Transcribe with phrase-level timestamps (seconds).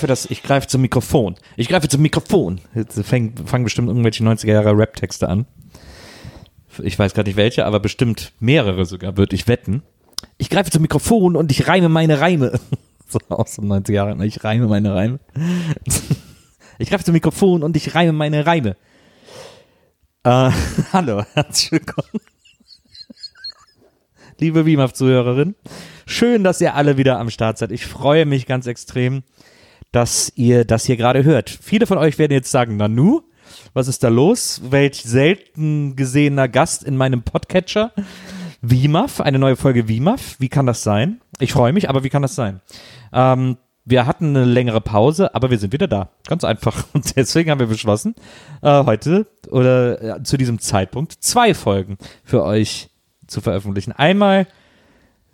[0.00, 1.36] greife das, ich greife zum Mikrofon.
[1.56, 2.60] Ich greife zum Mikrofon.
[2.74, 5.44] Jetzt fangen, fangen bestimmt irgendwelche 90er Jahre Rap-Texte an.
[6.82, 9.82] Ich weiß gerade nicht welche, aber bestimmt mehrere sogar, würde ich wetten.
[10.38, 12.58] Ich greife zum Mikrofon und ich reime meine Reime.
[13.10, 14.22] So aus den 90er Jahren.
[14.22, 15.18] Ich reime meine Reime.
[16.78, 18.74] Ich greife zum Mikrofon und ich reime meine Reime.
[20.22, 20.50] Äh,
[20.94, 22.22] hallo, herzlich willkommen.
[24.38, 25.56] Liebe WIMAF-Zuhörerin,
[26.06, 27.70] schön, dass ihr alle wieder am Start seid.
[27.70, 29.24] Ich freue mich ganz extrem,
[29.92, 31.50] dass ihr das hier gerade hört.
[31.50, 33.22] Viele von euch werden jetzt sagen, Nanu,
[33.74, 34.60] was ist da los?
[34.70, 37.92] Welch selten gesehener Gast in meinem Podcatcher.
[38.62, 40.36] WIMAF, eine neue Folge WIMAF.
[40.38, 41.20] Wie kann das sein?
[41.38, 42.60] Ich freue mich, aber wie kann das sein?
[43.12, 46.10] Ähm, wir hatten eine längere Pause, aber wir sind wieder da.
[46.26, 46.84] Ganz einfach.
[46.92, 48.14] Und deswegen haben wir beschlossen,
[48.62, 52.90] äh, heute oder äh, zu diesem Zeitpunkt zwei Folgen für euch
[53.26, 53.92] zu veröffentlichen.
[53.92, 54.46] Einmal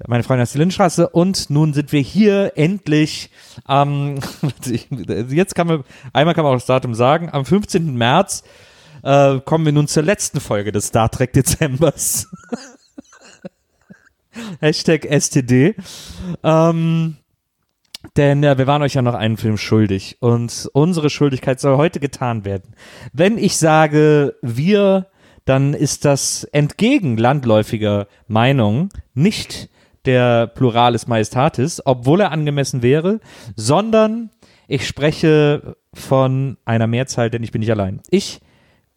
[0.07, 3.31] meine Freundin aus der Lindstraße und nun sind wir hier endlich
[3.65, 4.19] am,
[5.29, 7.97] jetzt kann man, einmal kann man auch das Datum sagen, am 15.
[7.97, 8.45] März
[9.03, 12.29] äh, kommen wir nun zur letzten Folge des Star Trek Dezembers.
[14.61, 15.75] Hashtag STD.
[16.43, 17.17] Ähm,
[18.17, 22.01] denn äh, wir waren euch ja noch einen Film schuldig und unsere Schuldigkeit soll heute
[22.01, 22.75] getan werden.
[23.15, 25.07] Wenn ich sage wir,
[25.47, 29.71] dann ist das entgegen landläufiger Meinung nicht
[30.07, 33.21] der Pluralis Majestatis, obwohl er angemessen wäre,
[33.55, 34.31] sondern
[34.69, 38.01] ich spreche von einer Mehrzahl, denn ich bin nicht allein.
[38.11, 38.41] Ich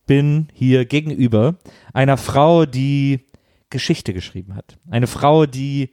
[0.05, 1.55] bin hier gegenüber
[1.93, 3.27] einer Frau, die
[3.69, 4.77] Geschichte geschrieben hat.
[4.89, 5.91] Eine Frau, die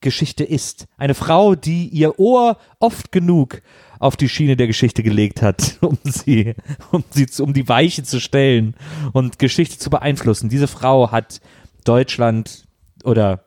[0.00, 0.86] Geschichte ist.
[0.96, 3.60] Eine Frau, die ihr Ohr oft genug
[3.98, 6.54] auf die Schiene der Geschichte gelegt hat, um sie,
[6.92, 8.74] um sie, zu, um die Weiche zu stellen
[9.12, 10.48] und Geschichte zu beeinflussen.
[10.48, 11.40] Diese Frau hat
[11.84, 12.64] Deutschland
[13.04, 13.46] oder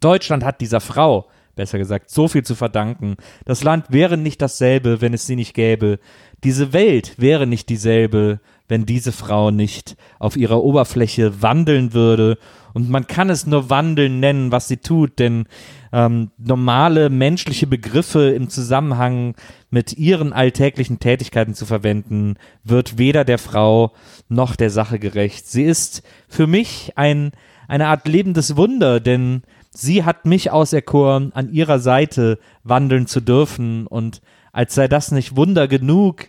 [0.00, 3.16] Deutschland hat dieser Frau, besser gesagt, so viel zu verdanken.
[3.44, 5.98] Das Land wäre nicht dasselbe, wenn es sie nicht gäbe.
[6.42, 12.38] Diese Welt wäre nicht dieselbe, wenn diese Frau nicht auf ihrer Oberfläche wandeln würde.
[12.72, 15.46] Und man kann es nur wandeln nennen, was sie tut, denn
[15.92, 19.36] ähm, normale menschliche Begriffe im Zusammenhang
[19.70, 23.92] mit ihren alltäglichen Tätigkeiten zu verwenden, wird weder der Frau
[24.28, 25.46] noch der Sache gerecht.
[25.46, 27.32] Sie ist für mich ein,
[27.68, 29.42] eine Art lebendes Wunder, denn
[29.74, 35.36] sie hat mich auserkoren, an ihrer Seite wandeln zu dürfen und als sei das nicht
[35.36, 36.28] Wunder genug,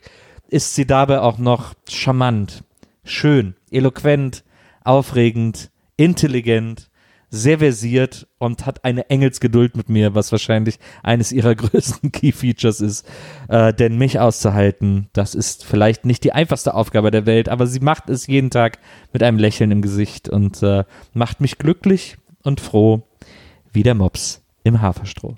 [0.49, 2.63] ist sie dabei auch noch charmant,
[3.03, 4.43] schön, eloquent,
[4.83, 6.89] aufregend, intelligent,
[7.29, 12.81] sehr versiert und hat eine Engelsgeduld mit mir, was wahrscheinlich eines ihrer größten Key Features
[12.81, 13.07] ist.
[13.49, 17.79] Äh, denn mich auszuhalten, das ist vielleicht nicht die einfachste Aufgabe der Welt, aber sie
[17.79, 18.79] macht es jeden Tag
[19.11, 23.03] mit einem Lächeln im Gesicht und äh, macht mich glücklich und froh
[23.75, 25.35] wie der Mops im Haferstroh.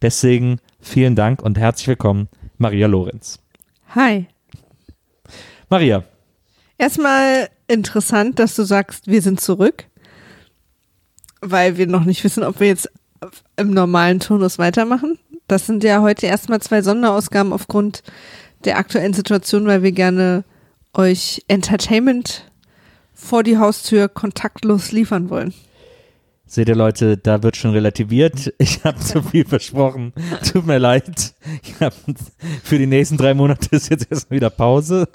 [0.00, 3.40] Deswegen vielen Dank und herzlich willkommen, Maria Lorenz.
[3.94, 4.26] Hi.
[5.68, 6.04] Maria,
[6.80, 9.84] Erstmal interessant, dass du sagst, wir sind zurück,
[11.42, 12.90] weil wir noch nicht wissen, ob wir jetzt
[13.58, 15.18] im normalen Turnus weitermachen.
[15.46, 18.02] Das sind ja heute erstmal zwei Sonderausgaben aufgrund
[18.64, 20.44] der aktuellen Situation, weil wir gerne
[20.94, 22.50] euch Entertainment
[23.12, 25.52] vor die Haustür kontaktlos liefern wollen.
[26.50, 28.52] Seht ihr Leute, da wird schon relativiert.
[28.58, 30.12] Ich habe zu viel versprochen.
[30.52, 31.34] Tut mir leid.
[31.80, 31.94] Hab,
[32.64, 35.08] für die nächsten drei Monate ist jetzt erstmal wieder Pause.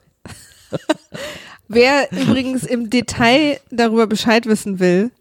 [1.67, 5.11] Wer übrigens im Detail darüber Bescheid wissen will,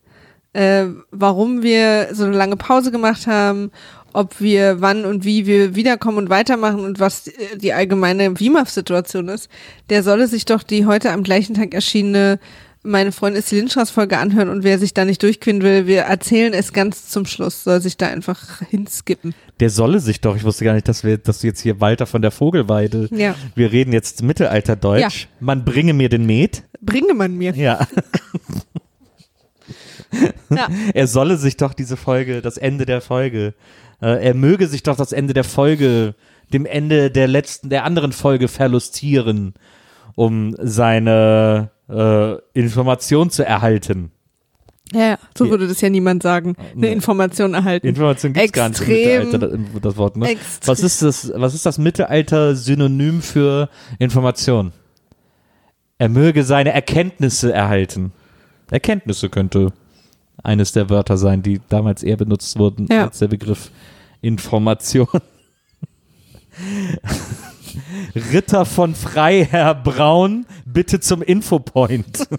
[0.53, 3.73] äh, warum wir so eine lange Pause gemacht haben,
[4.13, 9.29] ob wir wann und wie wir wiederkommen und weitermachen und was äh, die allgemeine WIMAF-Situation
[9.29, 9.49] ist,
[9.91, 12.39] der solle sich doch die heute am gleichen Tag erschienene
[12.85, 16.53] meine Freundin ist die Lindstraße-Folge anhören und wer sich da nicht durchqueren will, wir erzählen
[16.53, 19.35] es ganz zum Schluss, soll sich da einfach hinskippen.
[19.59, 20.37] Der solle sich doch.
[20.37, 23.09] Ich wusste gar nicht, dass wir, dass du jetzt hier Walter von der Vogelweide.
[23.11, 23.35] Ja.
[23.55, 25.23] Wir reden jetzt Mittelalterdeutsch.
[25.23, 25.29] Ja.
[25.41, 26.63] Man bringe mir den Met.
[26.81, 27.55] Bringe man mir.
[27.57, 27.87] Ja.
[30.49, 30.69] Ja.
[30.93, 33.55] Er solle sich doch diese Folge, das Ende der Folge,
[34.01, 36.15] äh, er möge sich doch das Ende der Folge,
[36.53, 39.55] dem Ende der letzten, der anderen Folge verlustieren,
[40.15, 44.11] um seine äh, Information zu erhalten.
[44.93, 46.55] Ja, so würde das ja niemand sagen.
[46.59, 46.93] Eine Nee.
[46.93, 47.87] Information erhalten.
[47.87, 48.87] Information gibt's gar nicht im.
[48.89, 50.29] Mittelalter, das, das Wort, ne?
[50.29, 50.69] Extrem.
[50.69, 54.73] Was ist das, was ist das Mittelalter-Synonym für Information?
[55.99, 58.13] Er möge seine Erkenntnisse erhalten.
[58.71, 59.73] Erkenntnisse könnte
[60.43, 63.05] eines der Wörter sein, die damals eher benutzt wurden Ja.
[63.07, 63.71] als der Begriff
[64.21, 65.09] Information.
[68.33, 72.27] Ritter von Freiherr Braun, bitte zum Infopoint.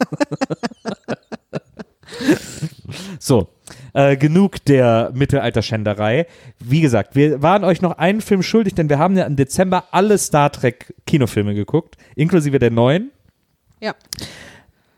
[3.19, 3.49] so,
[3.93, 6.27] äh, genug der Mittelalterschänderei.
[6.59, 9.85] Wie gesagt, wir waren euch noch einen Film schuldig, denn wir haben ja im Dezember
[9.91, 13.11] alle Star Trek Kinofilme geguckt, inklusive der neuen.
[13.81, 13.95] Ja.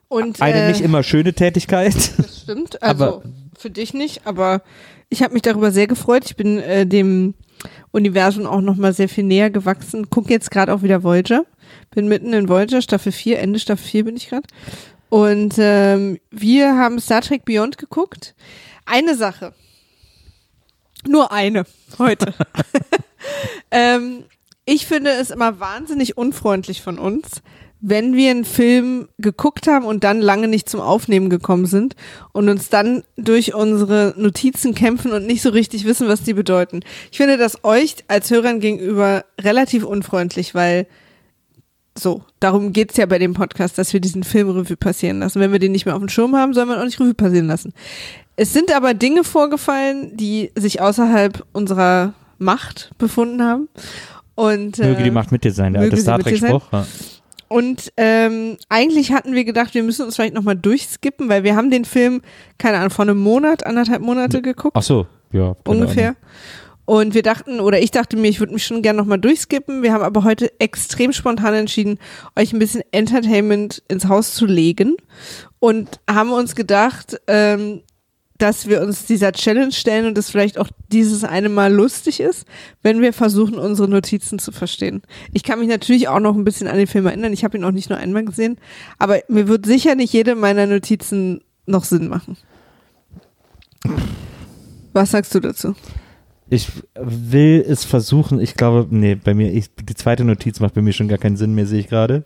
[0.10, 1.96] Und, Eine äh, nicht immer schöne Tätigkeit.
[2.18, 2.82] Das stimmt.
[2.82, 3.24] Also Aber-
[3.58, 4.62] für dich nicht, aber
[5.10, 6.24] ich habe mich darüber sehr gefreut.
[6.26, 7.34] Ich bin äh, dem
[7.92, 10.10] Universum auch noch mal sehr viel näher gewachsen.
[10.10, 11.46] Guck jetzt gerade auch wieder Voyager.
[11.92, 14.48] Bin mitten in Voyager, Staffel 4, Ende Staffel 4 bin ich gerade.
[15.10, 18.36] Und ähm, wir haben Star Trek Beyond geguckt.
[18.86, 19.54] Eine Sache.
[21.08, 21.66] Nur eine
[21.98, 22.34] heute.
[23.72, 24.26] ähm,
[24.66, 27.42] ich finde es immer wahnsinnig unfreundlich von uns,
[27.80, 31.96] wenn wir einen Film geguckt haben und dann lange nicht zum Aufnehmen gekommen sind
[32.32, 36.80] und uns dann durch unsere Notizen kämpfen und nicht so richtig wissen, was die bedeuten.
[37.12, 40.88] Ich finde das euch als Hörern gegenüber relativ unfreundlich, weil
[41.98, 45.40] so, darum geht's ja bei dem Podcast, dass wir diesen Film Revue passieren lassen.
[45.40, 47.48] Wenn wir den nicht mehr auf dem Schirm haben, soll man auch nicht Revue passieren
[47.48, 47.74] lassen.
[48.36, 53.68] Es sind aber Dinge vorgefallen, die sich außerhalb unserer Macht befunden haben.
[54.36, 56.20] Und, Möge die äh, Macht mit dir sein, der alte Star.
[56.20, 56.70] Trek-Spruch.
[57.48, 61.72] Und ähm, eigentlich hatten wir gedacht, wir müssen uns vielleicht nochmal durchskippen, weil wir haben
[61.72, 62.22] den Film,
[62.58, 65.56] keine Ahnung, vor einem Monat, anderthalb Monate geguckt, Ach so, ja.
[65.66, 66.10] ungefähr.
[66.10, 66.18] Ahnung.
[66.90, 69.84] Und wir dachten, oder ich dachte mir, ich würde mich schon gerne nochmal durchskippen.
[69.84, 72.00] Wir haben aber heute extrem spontan entschieden,
[72.38, 74.96] euch ein bisschen Entertainment ins Haus zu legen
[75.60, 77.82] und haben uns gedacht, ähm,
[78.38, 82.46] dass wir uns dieser Challenge stellen und es vielleicht auch dieses eine Mal lustig ist,
[82.84, 85.02] wenn wir versuchen, unsere Notizen zu verstehen.
[85.34, 87.34] Ich kann mich natürlich auch noch ein bisschen an den Film erinnern.
[87.34, 88.58] Ich habe ihn auch nicht nur einmal gesehen,
[89.00, 92.38] aber mir wird sicher nicht jede meiner Notizen noch Sinn machen.
[94.94, 95.76] Was sagst du dazu?
[96.50, 98.40] Ich will es versuchen.
[98.40, 101.38] Ich glaube, nee, bei mir, ich, die zweite Notiz macht bei mir schon gar keinen
[101.38, 102.26] Sinn mehr, sehe ich gerade.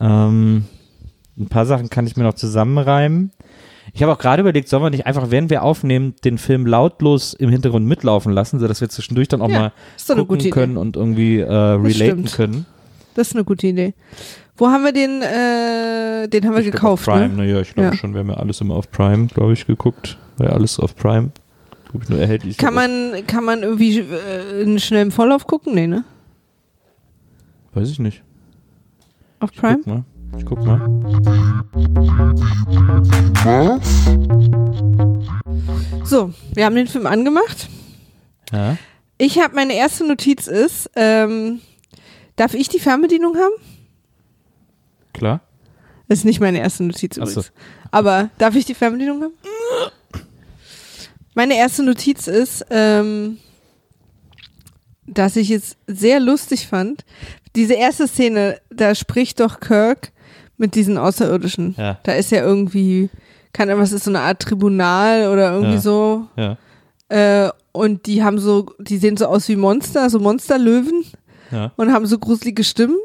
[0.00, 0.64] Ähm,
[1.38, 3.30] ein paar Sachen kann ich mir noch zusammenreimen.
[3.92, 7.34] Ich habe auch gerade überlegt, sollen wir nicht einfach, während wir aufnehmen, den Film lautlos
[7.34, 10.36] im Hintergrund mitlaufen lassen, sodass wir zwischendurch dann auch Ja, mal ist doch eine gucken
[10.38, 10.50] gute Idee.
[10.54, 12.32] können und irgendwie äh, relaten stimmt.
[12.34, 12.66] können.
[13.14, 13.94] Das ist eine gute Idee.
[14.56, 17.36] Wo haben wir den, äh, den haben wir Ich gekauft, Auf Prime, ne?
[17.44, 17.94] naja, ich glaube Ja.
[17.96, 20.18] schon, wir haben ja alles immer auf Prime, glaube ich, geguckt.
[20.36, 21.30] War ja alles auf Prime.
[21.90, 22.56] Glaub ich, nur erhältlich.
[22.58, 25.74] Kann man, kann man irgendwie äh, in schnellem Vorlauf gucken?
[25.74, 26.04] Nee, ne?
[27.74, 28.22] Weiß ich nicht.
[29.40, 30.04] Auf Prime?
[30.44, 30.80] Guck mal.
[31.76, 31.84] Ich
[33.44, 33.80] guck mal.
[36.04, 37.68] So, wir haben den Film angemacht.
[38.52, 38.76] Ja.
[39.18, 41.60] Ich habe, meine erste Notiz ist, ähm,
[42.36, 43.54] darf ich die Fernbedienung haben?
[45.12, 45.40] Klar.
[46.08, 47.40] Das ist nicht meine erste Notiz Ach so.
[47.40, 47.52] übrigens.
[47.90, 49.34] Aber darf ich die Fernbedienung haben?
[51.34, 53.38] Meine erste Notiz ist, ähm,
[55.06, 57.04] dass ich es sehr lustig fand.
[57.56, 60.12] Diese erste Szene, da spricht doch Kirk
[60.60, 61.74] mit diesen Außerirdischen.
[61.78, 61.98] Ja.
[62.04, 63.10] Da ist ja irgendwie,
[63.52, 65.80] keine Ahnung, was ist so eine Art Tribunal oder irgendwie Ja.
[65.80, 66.26] so.
[66.36, 66.56] Ja.
[67.08, 71.04] Äh, und die haben so, die sehen so aus wie Monster, so Monsterlöwen
[71.50, 71.72] Ja.
[71.76, 72.96] und haben so gruselige Stimmen.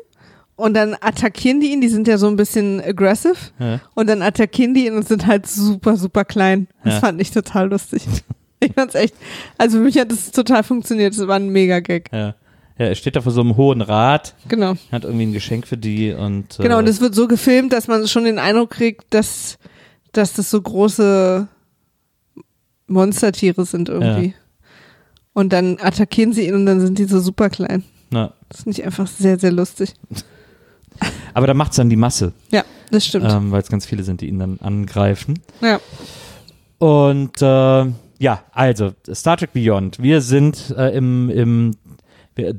[0.57, 3.35] Und dann attackieren die ihn, die sind ja so ein bisschen aggressive.
[3.59, 3.81] Ja.
[3.93, 6.67] Und dann attackieren die ihn und sind halt super, super klein.
[6.83, 6.99] Das Ja.
[7.01, 8.05] fand ich total lustig.
[8.61, 9.13] Ich fand's echt,
[9.59, 11.13] also für mich hat das total funktioniert.
[11.15, 12.09] Das war ein Mega-Gag.
[12.11, 12.35] Ja.
[12.77, 14.73] Ja, er steht da vor so einem hohen Rad, Genau.
[14.91, 16.57] hat irgendwie ein Geschenk für die und.
[16.57, 19.57] Genau, äh, und es wird so gefilmt, dass man schon den Eindruck kriegt, dass,
[20.11, 21.47] dass das so große
[22.87, 24.33] Monstertiere sind irgendwie.
[25.33, 27.83] Und dann attackieren sie ihn und dann sind die so super klein.
[28.09, 29.93] na, Das finde ich einfach sehr, sehr lustig.
[31.33, 33.29] aber da macht's dann die Masse, Ja, das stimmt.
[33.29, 35.39] ähm, weil es ganz viele sind, die ihn dann angreifen.
[35.61, 35.79] Ja.
[36.77, 37.85] Und äh,
[38.17, 40.01] ja, also Star Trek Beyond.
[40.01, 41.71] Wir sind äh, im, im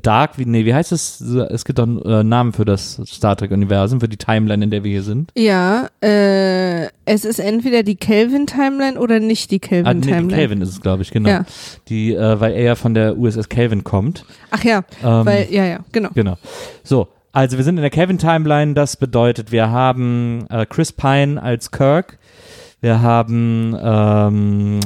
[0.01, 1.21] Dark, wie, nee, wie heißt es?
[1.21, 4.83] Es gibt doch einen äh, Namen für das Star Trek-Universum, für die Timeline, in der
[4.83, 5.31] wir hier sind.
[5.37, 10.27] Ja, äh, es ist entweder die Kelvin-Timeline oder nicht die Ah, nee, Kelvin-Timeline.
[10.29, 11.29] Calvin ist es, glaube ich, genau.
[11.29, 11.45] Ja.
[11.89, 14.25] Die, äh, weil er ja von der USS Calvin kommt.
[14.49, 16.09] Ach ja, Ähm, weil, ja, ja, genau.
[16.15, 16.37] Genau.
[16.83, 18.73] So, also wir sind in der Calvin-Timeline.
[18.73, 22.17] Das bedeutet, wir haben äh, Chris Pine als Kirk.
[22.81, 24.79] Wir haben, ähm,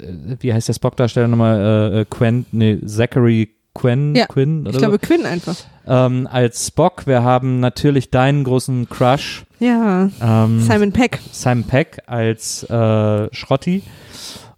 [0.00, 1.92] äh, wie heißt der Spock-Darsteller nochmal?
[1.94, 5.06] Äh, äh, Quen, nee, Zachary Quinn, Ja, Quinn oder Ich glaube, so?
[5.06, 5.56] Quinn einfach.
[5.86, 7.06] Ähm, als Spock.
[7.06, 11.20] Wir haben natürlich deinen großen Crush, Ja, ähm, Simon Peck.
[11.32, 13.82] Simon Peck als äh, Schrotti.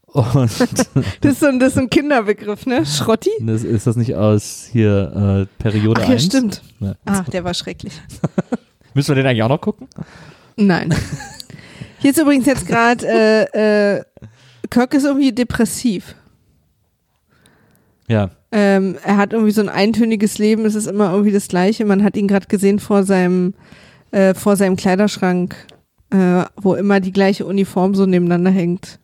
[0.07, 0.51] Und
[1.21, 2.85] Das ist, so ein, das ist ein Kinderbegriff, ne?
[2.87, 3.31] Schrotti?
[3.41, 6.25] das, ist das nicht aus hier äh, Periode Ach ja, 1?
[6.25, 6.63] stimmt.
[6.81, 6.95] Ja.
[7.05, 7.93] Ach, der war schrecklich.
[8.95, 9.87] Müssen wir den eigentlich auch noch gucken?
[10.57, 10.95] Nein.
[11.99, 14.03] Hier ist übrigens jetzt gerade, äh, äh,
[14.71, 16.15] Kirk ist irgendwie depressiv.
[18.09, 18.31] Ja.
[18.51, 21.85] Ähm, er hat irgendwie so ein eintöniges Leben, es ist immer irgendwie das Gleiche.
[21.85, 23.55] Man hat ihn gerade gesehen vor seinem,
[24.11, 25.55] äh, vor seinem Kleiderschrank,
[26.11, 28.99] äh, wo immer die gleiche Uniform so nebeneinander hängt.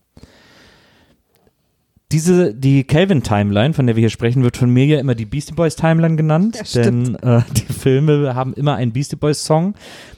[2.12, 5.54] Diese, die Kelvin-Timeline, von der wir hier sprechen, wird von mir ja immer die Beastie
[5.54, 9.74] Boys Timeline genannt, Ja, denn äh, die Filme haben immer einen Beastie Boys Song.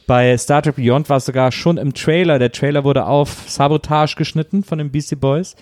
[0.06, 2.38] Bei Star Trek Beyond war es sogar schon im Trailer.
[2.38, 5.56] Der Trailer wurde auf Sabotage geschnitten von den Beastie Boys.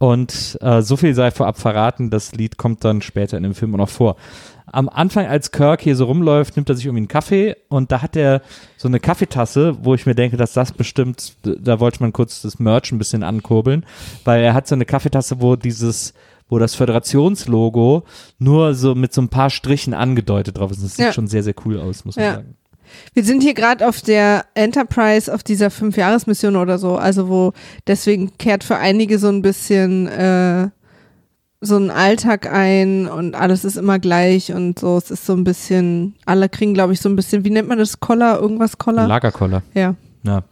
[0.00, 3.74] Und äh, so viel sei vorab verraten, das Lied kommt dann später in dem Film
[3.74, 4.16] auch noch vor.
[4.64, 8.00] Am Anfang, als Kirk hier so rumläuft, nimmt er sich irgendwie einen Kaffee und da
[8.00, 8.40] hat er
[8.78, 12.58] so eine Kaffeetasse, wo ich mir denke, dass das bestimmt, da wollte man kurz das
[12.58, 13.84] Merch ein bisschen ankurbeln,
[14.24, 16.14] weil er hat so eine Kaffeetasse, wo dieses,
[16.48, 18.04] wo das Föderationslogo
[18.38, 20.82] nur so mit so ein paar Strichen angedeutet drauf ist.
[20.82, 21.12] Das sieht Ja.
[21.12, 22.34] schon sehr, sehr cool aus, muss man Ja.
[22.36, 22.54] sagen.
[23.14, 27.52] Wir sind hier gerade auf der Enterprise, auf dieser Fünfjahresmission oder so, also wo
[27.86, 30.68] deswegen kehrt für einige so ein bisschen äh,
[31.60, 34.96] so ein Alltag ein und alles ist immer gleich und so.
[34.96, 37.78] Es ist so ein bisschen, alle kriegen, glaube ich, so ein bisschen, wie nennt man
[37.78, 38.00] das?
[38.00, 39.06] Collar, irgendwas Collar?
[39.06, 39.62] Lagerkoller.
[39.74, 39.94] ja.
[40.22, 40.42] Ja.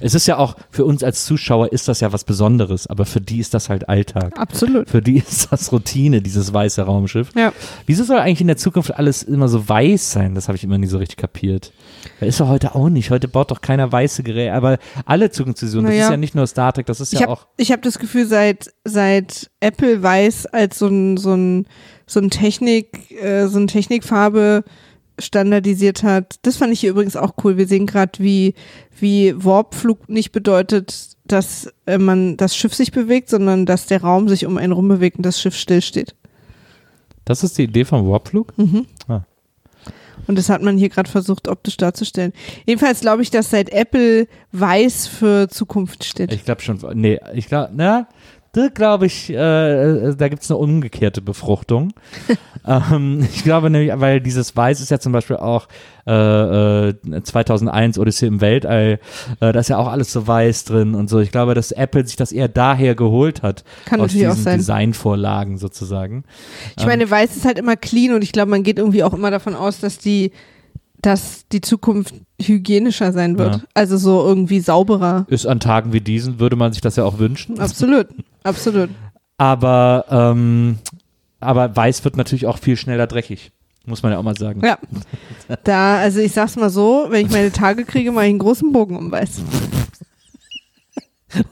[0.00, 3.20] Es ist ja auch, für uns als Zuschauer ist das ja was Besonderes, aber für
[3.20, 4.38] die ist das halt Alltag.
[4.38, 4.88] Absolut.
[4.90, 7.30] Für die ist das Routine, dieses weiße Raumschiff.
[7.36, 7.52] Ja.
[7.86, 10.34] Wieso soll eigentlich in der Zukunft alles immer so weiß sein?
[10.34, 11.72] Das habe ich immer nie so richtig kapiert.
[12.20, 13.10] Das ist doch heute auch nicht.
[13.10, 14.52] Heute baut doch keiner weiße Geräte.
[14.54, 16.04] Aber alle Zukunftsvisionen, das Naja.
[16.06, 17.46] ist ja nicht nur Star Trek, das ist Ich ja habe auch.
[17.56, 21.66] ich hab das Gefühl, seit, seit Apple weiß als so ein, so ein,
[22.06, 24.64] so ein Technik, äh, so ein Technikfarbe
[25.18, 26.36] standardisiert hat.
[26.42, 27.56] Das fand ich hier übrigens auch cool.
[27.56, 28.54] Wir sehen gerade, wie,
[28.98, 34.28] wie Warpflug nicht bedeutet, dass äh, man das Schiff sich bewegt, sondern dass der Raum
[34.28, 36.14] sich um einen rum bewegt und das Schiff stillsteht.
[37.24, 38.56] Das ist die Idee vom Warpflug?
[38.58, 38.86] Mhm.
[39.08, 39.22] Ah.
[40.26, 42.32] Und das hat man hier gerade versucht, optisch darzustellen.
[42.64, 46.32] Jedenfalls glaube ich, dass seit Apple weiß für Zukunft steht.
[46.32, 46.78] Ich glaube schon.
[46.94, 48.08] Nee, ich glaube, na,
[48.52, 51.94] da glaube ich, äh, da gibt es eine umgekehrte Befruchtung.
[52.66, 55.68] ähm, ich glaube nämlich, weil dieses Weiß ist ja zum Beispiel auch
[56.06, 59.00] äh, äh, 2001 Odyssee im Weltall,
[59.40, 61.20] äh, da ist ja auch alles so weiß drin und so.
[61.20, 63.64] Ich glaube, dass Apple sich das eher daher geholt hat.
[63.86, 64.58] Kann aus natürlich auch diesen sein.
[64.58, 66.24] Designvorlagen sozusagen.
[66.78, 69.30] Ich meine, weiß ist halt immer clean und ich glaube, man geht irgendwie auch immer
[69.30, 70.30] davon aus, dass die,
[71.02, 73.56] dass die Zukunft hygienischer sein wird.
[73.56, 73.62] Ja.
[73.74, 75.26] Also so irgendwie sauberer.
[75.28, 77.58] Ist an Tagen wie diesen, würde man sich das ja auch wünschen.
[77.58, 78.06] Absolut.
[78.44, 78.90] Absolut.
[79.36, 80.78] Aber, ähm,
[81.40, 83.50] aber weiß wird natürlich auch viel schneller dreckig.
[83.84, 84.64] Muss man ja auch mal sagen.
[84.64, 84.78] Ja.
[85.64, 88.72] Da, also ich sag's mal so, wenn ich meine Tage kriege, mache ich einen großen
[88.72, 89.42] Bogen um weiß.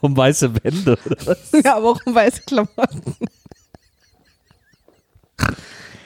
[0.03, 1.53] Um weiße Wände oder was?
[1.65, 3.17] Ja, aber auch um weiße Klamotten.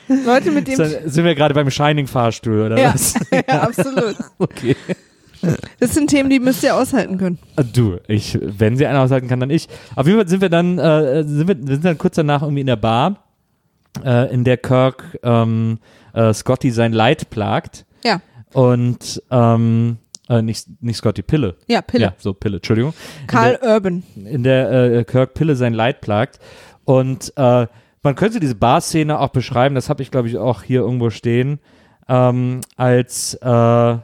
[0.09, 0.77] Leute mit dem.
[0.77, 3.15] Sind wir gerade beim Shining-Fahrstuhl oder Ja, was?
[3.33, 4.17] ja, absolut.
[4.39, 4.77] Okay.
[5.79, 7.39] Das sind Themen, die müsst ihr aushalten können.
[7.57, 9.69] Äh, Du, ich, wenn sie einer aushalten kann, dann ich.
[9.95, 12.63] Auf jeden Fall sind wir dann, äh, sind wir, wir sind dann kurz danach irgendwie
[12.63, 13.25] in der Bar,
[14.03, 15.79] äh, in der Kirk ähm,
[16.15, 17.85] äh, Scotty sein Leid plagt.
[18.05, 18.23] Ja.
[18.55, 19.99] Und ähm,
[20.31, 21.57] äh, nicht, nicht Scotty, Pille.
[21.67, 22.05] Ja, Pille.
[22.05, 22.95] Ja, so Pille, Entschuldigung.
[23.27, 24.03] Karl Urban.
[24.17, 26.39] in der äh, Kirk Pille sein Leid plagt.
[26.85, 27.67] Und äh,
[28.05, 31.59] man könnte diese Bar-Szene auch beschreiben, das habe ich glaube ich auch hier irgendwo stehen,
[32.09, 33.97] ähm, als äh,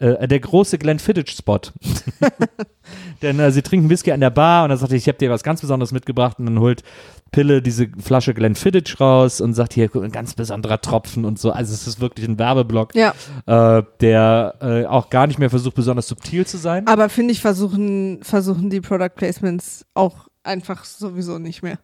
[0.00, 1.58] äh, der große Glenn Fiddich-Spot.
[3.22, 5.30] Denn äh, sie trinken Whisky an der Bar und dann sagt er, ich habe dir
[5.30, 6.84] was ganz Besonderes mitgebracht und dann holt
[7.32, 11.50] Pille diese Flasche Glenn Fiddich raus und sagt hier ein ganz besonderer Tropfen und so.
[11.50, 13.12] Also es ist wirklich ein Werbeblock, Ja.
[13.46, 16.86] äh, der äh, auch gar nicht mehr versucht, besonders subtil zu sein.
[16.86, 21.78] Aber finde ich, versuchen, versuchen die Product Placements auch einfach sowieso nicht mehr.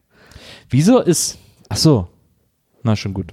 [0.70, 1.38] Wieso ist.
[1.68, 2.08] Ach so.
[2.82, 3.32] Na, schon gut.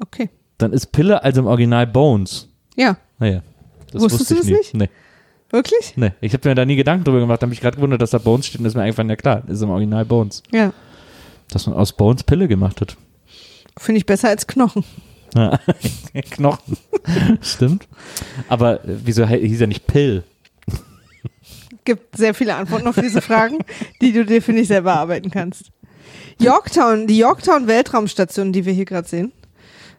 [0.00, 0.30] Okay.
[0.58, 2.48] Dann ist Pille also im Original Bones.
[2.76, 2.96] Ja.
[3.18, 3.42] Naja.
[3.92, 4.78] Das Wusstest wusste du ich das nie.
[4.78, 4.90] nicht?
[4.90, 4.90] Nee,
[5.50, 5.92] Wirklich?
[5.96, 6.12] nee.
[6.20, 7.40] Ich habe mir da nie Gedanken drüber gemacht.
[7.40, 9.42] Da habe mich gerade gewundert, dass da Bones steht und ist mir einfach, ja klar,
[9.48, 10.42] ist im Original Bones.
[10.50, 10.72] Ja.
[11.50, 12.96] Dass man aus Bones Pille gemacht hat.
[13.78, 14.84] Finde ich besser als Knochen.
[16.30, 16.76] Knochen.
[17.40, 17.88] Stimmt.
[18.48, 20.24] Aber äh, wieso hieß er nicht Pill?
[21.84, 23.58] Gibt sehr viele Antworten auf diese Fragen,
[24.00, 25.70] die du dir, finde ich, selber arbeiten kannst.
[26.38, 29.32] Yorktown, die Yorktown Weltraumstation, die wir hier gerade sehen,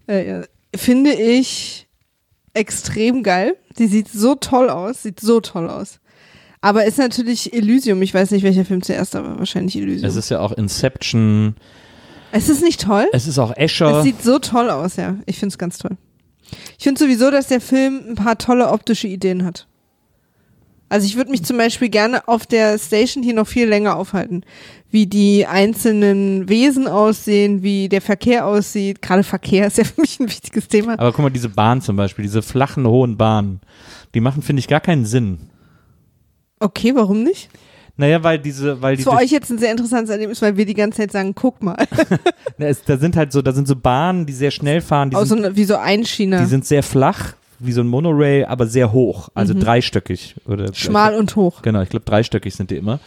[0.08, 0.42] äh,
[0.76, 1.88] finde ich
[2.54, 3.58] extrem geil.
[3.78, 6.00] Die sieht so toll aus, sieht so toll aus.
[6.62, 8.02] Aber ist natürlich Elysium.
[8.02, 10.10] Ich weiß nicht, welcher Film zuerst, aber wahrscheinlich Elysium.
[10.10, 11.56] Es ist ja auch Inception.
[12.32, 13.08] es ist nicht toll.
[13.12, 14.00] Es ist auch Escher.
[14.00, 15.18] Es sieht so toll aus, ja.
[15.26, 15.98] Ich finde es ganz toll.
[16.78, 19.68] Ich finde sowieso, dass der Film ein paar tolle optische Ideen hat.
[20.96, 24.44] Also ich würde mich zum Beispiel gerne auf der Station hier noch viel länger aufhalten.
[24.92, 29.02] Wie die einzelnen Wesen aussehen, wie der Verkehr aussieht.
[29.02, 30.94] Gerade Verkehr ist ja für mich ein wichtiges Thema.
[30.94, 33.60] Aber guck mal, diese Bahn zum Beispiel, diese flachen, hohen Bahnen,
[34.14, 35.50] die machen, finde ich, gar keinen Sinn.
[36.62, 37.50] Okay, warum nicht?
[37.98, 40.74] Naja, weil diese, weil die Für euch jetzt ein sehr interessantes Erlebnis, weil wir die
[40.76, 41.76] ganze Zeit sagen, guck mal.
[42.58, 45.18] Na, es, da sind halt so, da sind so Bahnen, die sehr schnell fahren, die,
[45.18, 46.40] so sind, einer- wie so Einschiener.
[46.40, 50.74] die sind sehr flach, wie so ein Monorail, aber sehr hoch, also dreistöckig oder Mhm.
[50.74, 51.62] Schmal und hoch.
[51.62, 53.00] Genau, ich glaube dreistöckig sind die immer.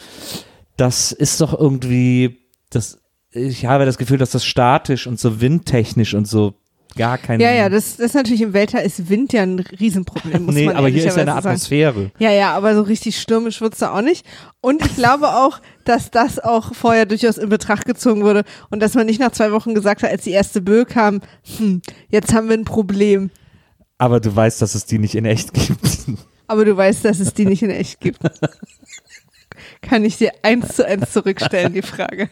[0.77, 2.39] Das ist doch irgendwie,
[2.71, 2.99] das,
[3.33, 6.55] ich habe das Gefühl, dass das statisch und so windtechnisch und so
[6.97, 7.41] gar kein.
[7.41, 10.67] Ja, ja, das, das ist natürlich im Weltall ist Wind ja ein Riesenproblem, muss nee,
[10.67, 11.55] man aber hier ist ja eine ehrlicherweise sagen.
[11.55, 12.11] Atmosphäre.
[12.19, 14.27] Ja, ja, aber so richtig stürmisch wird's da auch nicht.
[14.61, 18.95] Und ich glaube auch, dass das auch vorher durchaus in Betracht gezogen wurde und dass
[18.95, 21.21] man nicht nach zwei Wochen gesagt hat, als die erste Böe kam,
[21.59, 23.31] hm, jetzt haben wir ein Problem.
[23.99, 25.99] Aber du weißt, dass es die nicht in echt gibt.
[26.47, 28.21] Aber du weißt, dass es die nicht in echt gibt.
[29.83, 32.31] Kann ich dir eins zu eins zurückstellen, die Frage.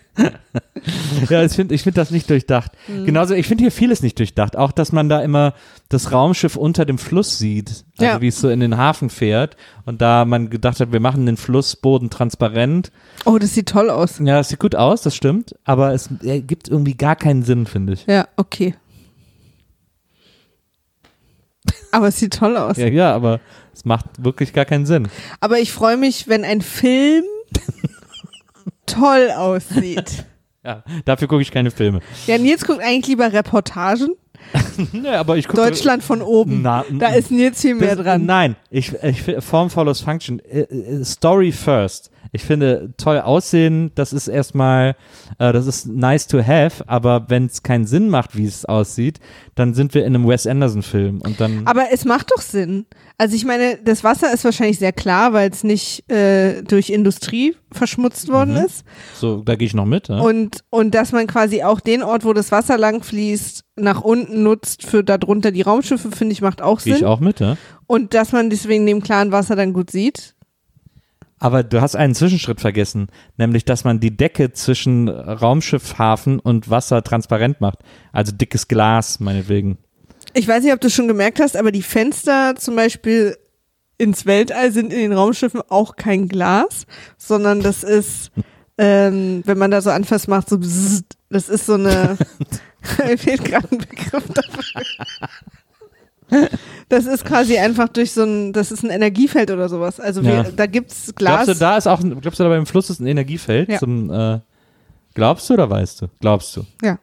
[1.28, 2.72] ja, ich finde ich find das nicht durchdacht.
[2.86, 3.04] Mhm.
[3.04, 4.56] Genauso, ich finde hier vieles nicht durchdacht.
[4.56, 5.54] Auch, dass man da immer
[5.88, 7.84] das Raumschiff unter dem Fluss sieht.
[7.98, 8.20] Also Ja.
[8.20, 9.56] wie es so in den Hafen fährt.
[9.84, 12.92] Und da man gedacht hat, wir machen den Flussboden transparent.
[13.24, 14.18] Oh, das sieht toll aus.
[14.18, 15.54] Ja, das sieht gut aus, das stimmt.
[15.64, 18.06] Aber es ergibt irgendwie gar keinen Sinn, finde ich.
[18.06, 18.74] Ja, okay.
[21.96, 22.76] Aber es sieht toll aus.
[22.76, 23.40] Ja, ja, aber
[23.72, 25.08] es macht wirklich gar keinen Sinn.
[25.40, 27.24] Aber ich freue mich, wenn ein Film
[28.86, 30.26] toll aussieht.
[30.62, 32.00] Ja, dafür gucke ich keine Filme.
[32.26, 34.08] Ja, Nils guckt eigentlich lieber Reportagen.
[35.02, 35.62] Ja, aber ich gucke.
[35.62, 36.60] Deutschland von oben.
[36.62, 38.26] Na, da ist Nils viel mehr Das- dran.
[38.26, 40.38] Nein, ich, ich Form follows Function.
[40.40, 42.10] Äh, äh, Story first.
[42.32, 44.96] Ich finde, toll aussehen, das ist erstmal,
[45.38, 49.20] äh, das ist nice to have, aber wenn es keinen Sinn macht, wie es aussieht,
[49.54, 51.62] dann sind wir in einem Wes Anderson-Film und dann.
[51.66, 52.86] Aber es macht doch Sinn.
[53.18, 57.56] Also ich meine, das Wasser ist wahrscheinlich sehr klar, weil es nicht äh, durch Industrie
[57.72, 58.64] verschmutzt worden Mhm.
[58.66, 58.84] ist.
[59.14, 60.08] so, da gehe ich noch mit.
[60.08, 60.20] Ja?
[60.20, 64.42] Und, und dass man quasi auch den Ort, wo das Wasser lang fließt, nach unten
[64.42, 67.02] nutzt für darunter die Raumschiffe, finde ich, macht auch Gehe Sinn.
[67.02, 67.56] ich auch mit, ja?
[67.86, 70.34] Und dass man deswegen dem klaren Wasser dann gut sieht.
[71.38, 77.02] Aber du hast einen Zwischenschritt vergessen, nämlich, dass man die Decke zwischen Raumschiffhafen und Wasser
[77.02, 77.80] transparent macht.
[78.12, 79.76] Also dickes Glas, meinetwegen.
[80.32, 83.36] Ich weiß nicht, ob du schon gemerkt hast, aber die Fenster zum Beispiel
[83.98, 88.30] ins Weltall sind in den Raumschiffen auch kein Glas, sondern das ist,
[88.78, 92.16] ähm, wenn man da so anfasst, macht so bzzzt, das ist so eine,
[93.04, 94.82] mir fehlt gerade ein Begriff dafür.
[96.88, 99.98] Das ist quasi einfach durch so ein, das ist ein Energiefeld oder sowas.
[99.98, 100.42] Also wir, Ja.
[100.44, 101.44] da gibt's Glas.
[101.46, 103.68] Glaubst du, da ist auch, ein- glaubst du, da beim Fluss ist ein Energiefeld?
[103.68, 103.78] Ja.
[103.80, 104.38] Zum, äh,
[105.14, 106.06] glaubst du oder weißt du?
[106.20, 106.64] Glaubst du?
[106.84, 106.98] Ja.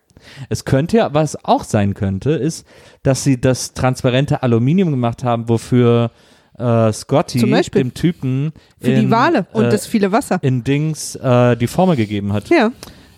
[0.48, 2.66] Es könnte ja, was auch sein könnte, ist,
[3.04, 6.12] dass sie das transparente Aluminium gemacht haben, wofür
[6.58, 7.82] äh, Scotty, Zum Beispiel.
[7.84, 10.40] dem Typen, Für in, die Wale und äh, das viele Wasser.
[10.44, 12.72] in Dings äh, die Formel gegeben hat, Ja,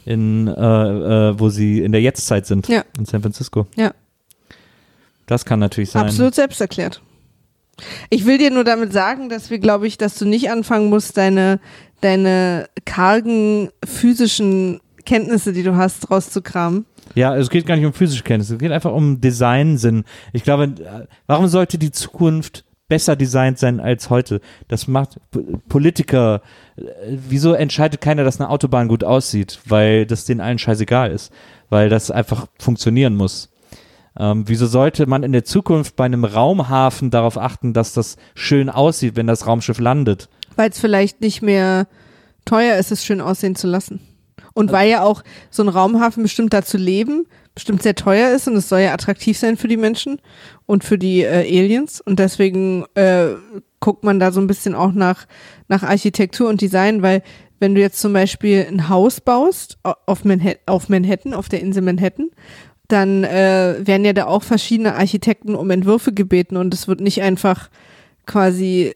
[0.05, 0.51] in, äh,
[1.29, 2.83] äh, wo sie in der Jetztzeit sind, Ja.
[2.97, 3.67] in San Francisco.
[3.75, 3.91] ja.
[5.25, 6.03] Das kann natürlich sein.
[6.03, 7.01] Absolut selbsterklärt.
[8.09, 11.17] Ich will dir nur damit sagen, dass wir, glaube ich, dass du nicht anfangen musst,
[11.17, 11.59] deine,
[12.01, 16.85] deine kargen physischen Kenntnisse, die du hast, rauszukramen.
[17.13, 20.03] Ja, es geht gar nicht um physische Kenntnisse, es geht einfach um Designsinn.
[20.33, 24.41] Ich glaube, äh, warum sollte die Zukunft besser designt sein als heute?
[24.67, 25.19] Das macht
[25.69, 26.41] Politiker,
[26.75, 29.59] äh, wieso entscheidet keiner, dass eine Autobahn gut aussieht?
[29.65, 31.31] Weil das denen allen scheißegal ist,
[31.69, 33.49] weil das einfach funktionieren muss.
[34.17, 38.69] Ähm, wieso sollte man in der Zukunft bei einem Raumhafen darauf achten, dass das schön
[38.69, 40.29] aussieht, wenn das Raumschiff landet?
[40.55, 41.87] Weil es vielleicht nicht mehr
[42.45, 43.99] teuer ist, es schön aussehen zu lassen.
[44.53, 48.55] Und weil ja auch so ein Raumhafen bestimmt dazu leben, bestimmt sehr teuer ist und
[48.55, 50.21] es soll ja attraktiv sein für die Menschen
[50.65, 51.99] und für die äh, Aliens.
[51.99, 53.33] Und deswegen äh,
[53.81, 55.25] guckt man da so ein bisschen auch nach,
[55.67, 57.21] nach Architektur und Design, weil
[57.59, 61.61] wenn du jetzt zum Beispiel ein Haus baust au- auf Manhattan, auf Manhattan, auf der
[61.61, 62.29] Insel Manhattan,
[62.87, 67.21] dann äh, werden ja da auch verschiedene Architekten um Entwürfe gebeten und es wird nicht
[67.21, 67.69] einfach
[68.25, 68.93] quasi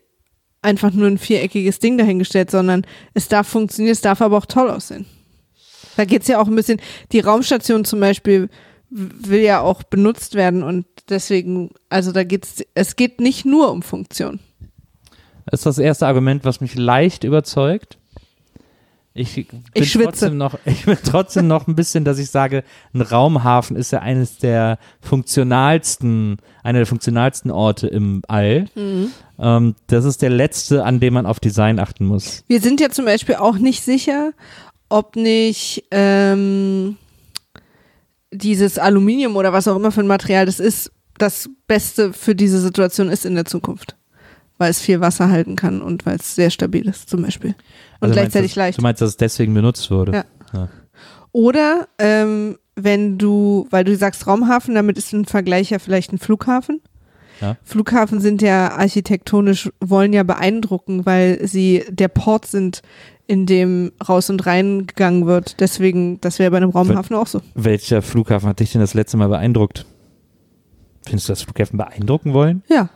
[0.61, 4.69] einfach nur ein viereckiges Ding dahingestellt, sondern es darf funktionieren, es darf aber auch toll
[4.69, 5.05] aussehen.
[5.95, 8.49] Da geht's ja auch ein bisschen, die Raumstation zum Beispiel
[8.89, 13.83] will ja auch benutzt werden und deswegen, also da geht's, es geht nicht nur um
[13.83, 14.39] Funktion.
[15.45, 17.98] Das ist das erste Argument, was mich leicht überzeugt.
[19.19, 20.05] Ich, bin Ich schwitze.
[20.05, 23.99] Trotzdem noch, ich bin trotzdem noch ein bisschen, dass ich sage, ein Raumhafen ist ja
[23.99, 28.65] eines der funktionalsten, einer der funktionalsten Orte im All.
[28.75, 29.11] Mhm.
[29.37, 32.45] Ähm, das ist der letzte, an dem man auf Design achten muss.
[32.47, 34.31] Wir sind ja zum Beispiel auch nicht sicher,
[34.87, 36.95] ob nicht ähm,
[38.31, 42.61] dieses Aluminium oder was auch immer für ein Material das ist, das Beste für diese
[42.61, 43.97] Situation ist in der Zukunft.
[44.59, 47.51] Weil es viel Wasser halten kann und weil es sehr stabil ist, zum Beispiel.
[47.51, 48.77] Und Also meinst, gleichzeitig dass, leicht.
[48.77, 50.11] Du meinst, dass es deswegen benutzt wurde?
[50.11, 50.25] Ja.
[50.53, 50.69] Ja.
[51.31, 56.17] Oder ähm, wenn du, weil du sagst Raumhafen, damit ist ein Vergleich ja vielleicht ein
[56.19, 56.81] Flughafen.
[57.41, 57.55] Ja.
[57.63, 62.81] Flughafen sind ja architektonisch, wollen ja beeindrucken, weil sie der Port sind
[63.27, 65.59] in dem raus und rein gegangen wird.
[65.61, 67.41] Deswegen, das wäre bei einem Raumhafen auch so.
[67.53, 69.85] Welcher Flughafen hat dich denn das letzte Mal beeindruckt?
[71.05, 72.63] Findest du, dass Flughäfen beeindrucken wollen?
[72.67, 72.89] Ja,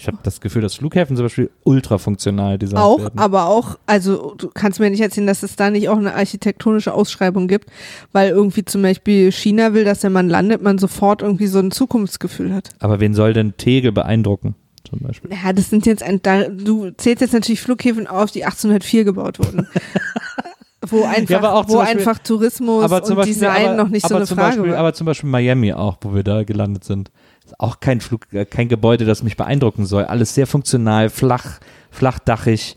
[0.00, 3.18] Ich habe das Gefühl, dass Flughäfen zum Beispiel ultra funktional designt auch, werden.
[3.18, 6.94] aber auch, also du kannst mir nicht erzählen, dass es da nicht auch eine architektonische
[6.94, 7.68] Ausschreibung gibt,
[8.12, 11.70] weil irgendwie zum Beispiel China will, dass wenn man landet, man sofort irgendwie so ein
[11.70, 12.70] Zukunftsgefühl hat.
[12.78, 14.54] Aber wen soll denn Tegel beeindrucken?
[14.88, 15.30] Zum Beispiel.
[15.32, 19.38] Ja, das sind jetzt ein, da, du zählst jetzt natürlich Flughäfen auf, die 1804 gebaut
[19.38, 19.68] wurden.
[20.88, 23.88] wo einfach, Ja, aber auch zum wo Beispiel- einfach Tourismus und Beispiel, Design aber, noch
[23.88, 24.78] nicht so eine Frage Beispiel, war.
[24.78, 27.10] Aber zum Beispiel Miami auch, wo wir da gelandet sind.
[27.58, 30.04] Auch kein Flug, äh, kein Gebäude, das mich beeindrucken soll.
[30.04, 31.60] Alles sehr funktional, flach,
[31.90, 32.76] flachdachig.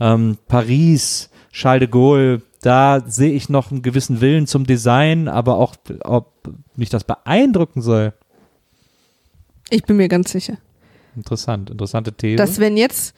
[0.00, 5.56] Ähm, Paris, Charles de Gaulle, da sehe ich noch einen gewissen Willen zum Design, aber
[5.56, 6.32] auch, ob
[6.76, 8.12] mich das beeindrucken soll.
[9.70, 10.56] Ich bin mir ganz sicher.
[11.16, 12.36] Interessant, interessante These.
[12.36, 13.14] Dass wenn jetzt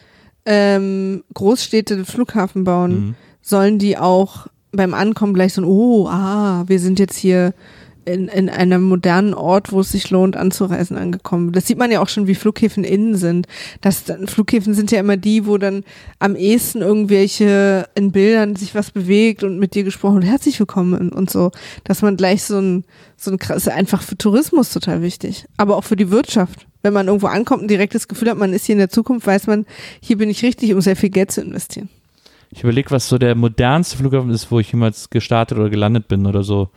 [0.46, 3.14] ähm, Großstädte den Flughafen bauen, Mhm.
[3.42, 7.52] sollen die auch beim Ankommen gleich so ein, oh, ah, wir sind jetzt hier
[8.12, 11.52] in, in einem modernen Ort, wo es sich lohnt, anzureisen, angekommen.
[11.52, 13.46] Das sieht man ja auch schon, wie Flughäfen innen sind.
[13.80, 15.84] Das, Flughäfen sind ja immer die, wo dann
[16.18, 21.10] am ehesten irgendwelche in Bildern sich was bewegt und mit dir gesprochen und herzlich willkommen
[21.10, 21.50] und so.
[21.84, 22.84] Dass man gleich so ein,
[23.16, 25.46] so ein krass, einfach für Tourismus total wichtig.
[25.56, 26.66] Aber auch für die Wirtschaft.
[26.82, 29.26] Wenn man irgendwo ankommt und direkt das Gefühl hat, man ist hier in der Zukunft,
[29.26, 29.66] weiß man,
[30.00, 31.90] hier bin ich richtig, um sehr viel Geld zu investieren.
[32.50, 36.26] Ich überlege, was so der modernste Flughafen ist, wo ich jemals gestartet oder gelandet bin
[36.26, 36.70] oder so.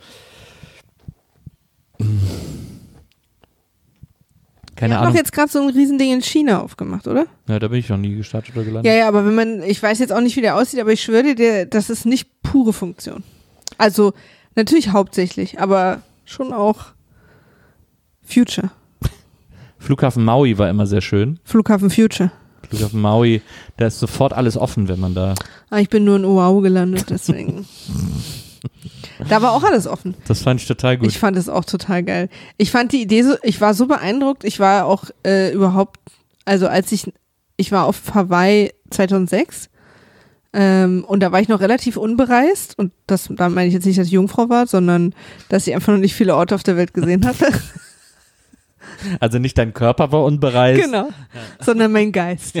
[4.76, 5.12] Keine Wir Ahnung.
[5.12, 7.26] doch jetzt gerade so ein Riesending in China aufgemacht, oder?
[7.48, 8.92] Ja, da bin ich noch nie gestartet oder gelandet.
[8.92, 11.02] Ja, ja, aber wenn man, ich weiß jetzt auch nicht, wie der aussieht, aber ich
[11.02, 13.22] schwöre dir, das ist nicht pure Funktion.
[13.78, 14.12] Also
[14.56, 16.86] natürlich hauptsächlich, aber schon auch
[18.22, 18.70] Future.
[19.78, 21.38] Flughafen Maui war immer sehr schön.
[21.44, 22.32] Flughafen Future.
[22.68, 23.42] Flughafen Maui,
[23.76, 25.34] da ist sofort alles offen, wenn man da.
[25.70, 27.66] Ah, ich bin nur in Oahu gelandet, deswegen.
[29.28, 30.14] da war auch alles offen.
[30.26, 31.08] Das fand ich total gut.
[31.08, 32.28] Ich fand es auch total geil.
[32.56, 34.44] Ich fand die Idee so, ich war so beeindruckt.
[34.44, 36.00] Ich war auch äh, überhaupt,
[36.44, 37.12] also als ich,
[37.56, 39.70] ich war auf Hawaii 2006
[40.52, 43.98] ähm, und da war ich noch relativ unbereist und das, da meine ich jetzt nicht,
[43.98, 45.12] dass ich Jungfrau war, sondern
[45.48, 47.48] dass ich einfach noch nicht viele Orte auf der Welt gesehen hatte.
[49.20, 50.82] also nicht dein Körper war unbereist.
[50.82, 51.08] genau,
[51.60, 52.56] sondern mein Geist.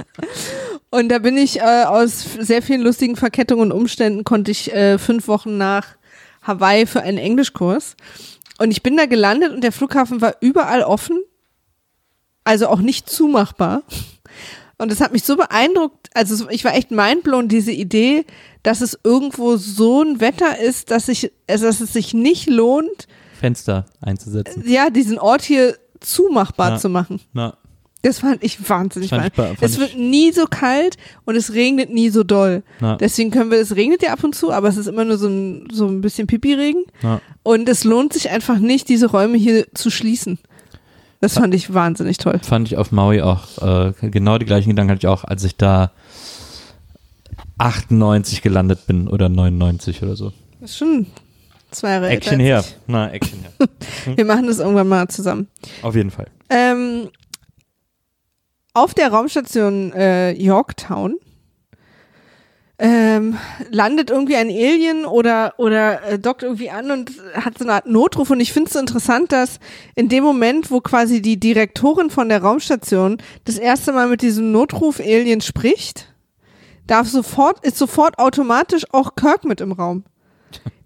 [0.90, 4.98] und da bin ich äh, aus sehr vielen lustigen Verkettungen und Umständen konnte ich äh,
[4.98, 5.96] fünf Wochen nach
[6.42, 7.96] Hawaii für einen Englischkurs.
[8.58, 11.20] Und ich bin da gelandet und der Flughafen war überall offen,
[12.44, 13.82] also auch nicht zumachbar.
[14.78, 18.24] Und das hat mich so beeindruckt, also ich war echt mindblown, diese Idee,
[18.62, 23.08] dass es irgendwo so ein Wetter ist, dass, ich, also dass es sich nicht lohnt,
[23.38, 24.64] Fenster einzusetzen.
[24.66, 26.76] ja, diesen Ort hier zumachbar Ja.
[26.78, 27.20] zu machen.
[27.32, 27.54] Na,
[28.02, 31.90] Das fand ich wahnsinnig Fand ich fand Es wird nie so kalt und es regnet
[31.92, 32.62] nie so doll.
[32.80, 35.18] na, Deswegen können wir, es regnet ja ab und zu, aber es ist immer nur
[35.18, 36.84] so ein, so ein bisschen Pipi-Regen.
[37.42, 40.38] Und es lohnt sich einfach nicht, diese Räume hier zu schließen.
[41.20, 42.38] Das fand ich wahnsinnig toll.
[42.42, 43.58] Fand ich auf Maui auch.
[43.60, 45.90] Äh, genau die gleichen Gedanken hatte ich auch, als ich da
[47.58, 50.32] 98 gelandet bin oder 99 oder so.
[50.60, 51.06] Das ist schon
[51.70, 52.64] zwei Jahre Action her.
[52.86, 53.68] Na, Action her.
[54.16, 55.48] Wir machen das irgendwann mal zusammen.
[55.82, 56.26] Auf jeden Fall.
[56.50, 57.10] Ähm,
[58.74, 61.16] auf der Raumstation äh, Yorktown
[62.80, 63.36] ähm,
[63.70, 67.86] landet irgendwie ein Alien oder, oder äh, dockt irgendwie an und hat so eine Art
[67.86, 68.30] Notruf.
[68.30, 69.58] Und ich finde es so interessant, dass
[69.96, 74.52] in dem Moment, wo quasi die Direktorin von der Raumstation das erste Mal mit diesem
[74.52, 76.14] Notruf-Alien spricht,
[76.86, 80.04] darf sofort, ist sofort automatisch auch Kirk mit im Raum.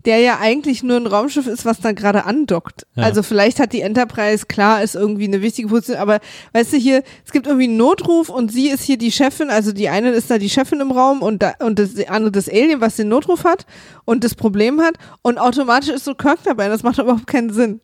[0.05, 2.87] Der ja eigentlich nur ein Raumschiff ist, was da gerade andockt.
[2.97, 3.05] Ja.
[3.05, 6.19] Also vielleicht hat die Enterprise, klar, ist irgendwie eine wichtige Position, aber
[6.55, 9.71] weißt du hier, es gibt irgendwie einen Notruf und sie ist hier die Chefin, also
[9.71, 12.49] die eine ist da die Chefin im Raum und, da, und das die andere das
[12.49, 13.65] Alien, was den Notruf hat
[14.05, 16.67] und das Problem hat und automatisch ist so Kirk dabei.
[16.67, 17.81] Das macht überhaupt keinen Sinn.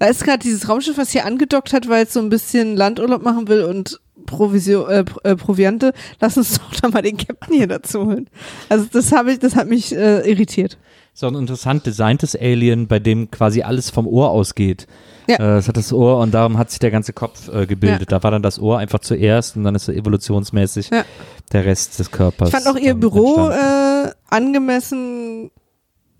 [0.00, 3.22] Da ist gerade dieses Raumschiff, was hier angedockt hat, weil es so ein bisschen Landurlaub
[3.22, 5.92] machen will und Provisio, äh, äh, Proviante.
[6.20, 8.28] Lass uns doch da mal den Captain hier dazu holen.
[8.68, 10.78] Also das habe ich, das hat mich äh, irritiert.
[11.20, 14.86] Auch ein interessant designtes Alien, bei dem quasi alles vom Ohr ausgeht.
[15.28, 15.36] Ja.
[15.36, 18.10] Äh, es hat das Ohr und darum hat sich der ganze Kopf äh, gebildet.
[18.10, 21.04] Da war dann das Ohr einfach zuerst und dann ist so evolutionsmäßig Ja.
[21.52, 22.48] der Rest des Körpers.
[22.48, 25.50] Ich fand auch ihr ähm, Büro äh, angemessen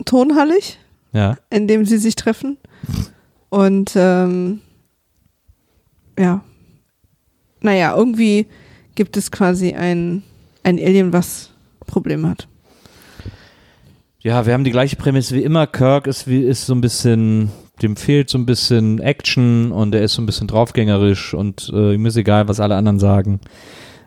[0.05, 0.79] tonhallig,
[1.13, 1.37] ja.
[1.51, 2.59] in dem sie sich treffen.
[3.49, 4.61] Und ähm,
[6.19, 6.45] ja,
[7.61, 8.47] naja, irgendwie
[8.95, 10.23] gibt es quasi ein,
[10.63, 11.51] ein Alien, was
[11.87, 12.49] Probleme hat.
[14.23, 15.67] Ja, wir haben die gleiche Prämisse wie immer.
[15.67, 17.51] Kirk ist, wie, ist so ein bisschen,
[17.83, 21.95] dem fehlt so ein bisschen Action und er ist so ein bisschen draufgängerisch und äh,
[21.95, 23.41] ihm ist egal, was alle anderen sagen.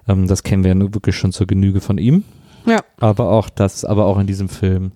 [0.07, 2.23] Ähm, das kennen wir ja wirklich schon zur Genüge von ihm.
[2.65, 2.79] Ja.
[2.97, 4.93] Aber auch das, aber auch in diesem Film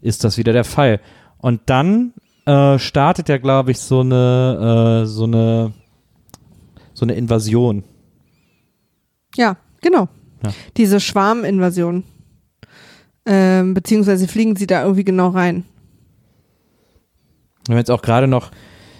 [0.00, 1.00] ist das wieder der Fall.
[1.36, 2.14] Und dann
[2.46, 5.74] äh, startet ja, glaube ich, so eine, äh, so eine,
[6.94, 7.84] so eine Invasion.
[9.36, 10.08] Ja, genau.
[10.42, 10.52] Ja.
[10.78, 12.04] Diese Schwarminvasion.
[13.26, 15.64] Ähm, beziehungsweise fliegen sie da irgendwie genau rein.
[17.66, 18.50] Wir haben jetzt auch gerade noch,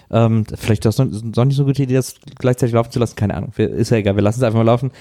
[0.09, 3.15] ähm, vielleicht ist das noch nicht so eine gute Idee, das gleichzeitig laufen zu lassen,
[3.15, 4.91] keine Ahnung, ist ja egal, wir lassen es einfach mal laufen.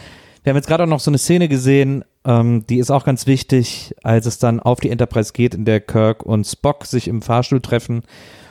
[0.42, 3.26] Wir haben jetzt gerade auch noch so eine Szene gesehen, ähm, die ist auch ganz
[3.26, 7.22] wichtig, als es dann auf die Enterprise geht, in der Kirk und Spock sich im
[7.22, 8.02] Fahrstuhl treffen